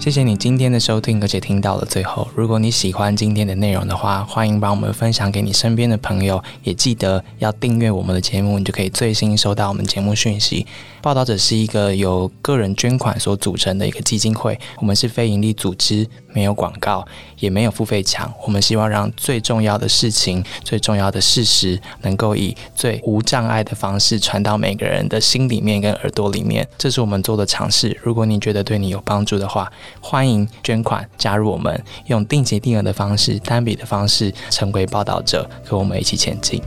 [0.08, 2.26] 谢谢你今天的收听，而且听到了最后。
[2.34, 10.66] 如果你喜欢今天的内容的话，欢迎把我们分享给你身边的朋友，也记得要订阅我们的节目，你就可以最新收到我们节目讯息。
[11.02, 17.06] 报道者是一个由个人捐款所组成的一个基金会，我们是非营利组织，没有广告，
[17.40, 18.34] 也没有付费墙。
[18.46, 26.68] 我们希望让最重要的事情、最重要的事实，能够以最无障碍的方式传到每个人的心里面跟耳朵里面。
[26.78, 27.98] 这是我们做的尝试。
[28.02, 29.72] 如果你觉得对你有帮助的话，
[30.02, 36.62] 欢迎捐款加入我们，用定期定额的方式、单笔的方式成为报道者，和我们一起前进。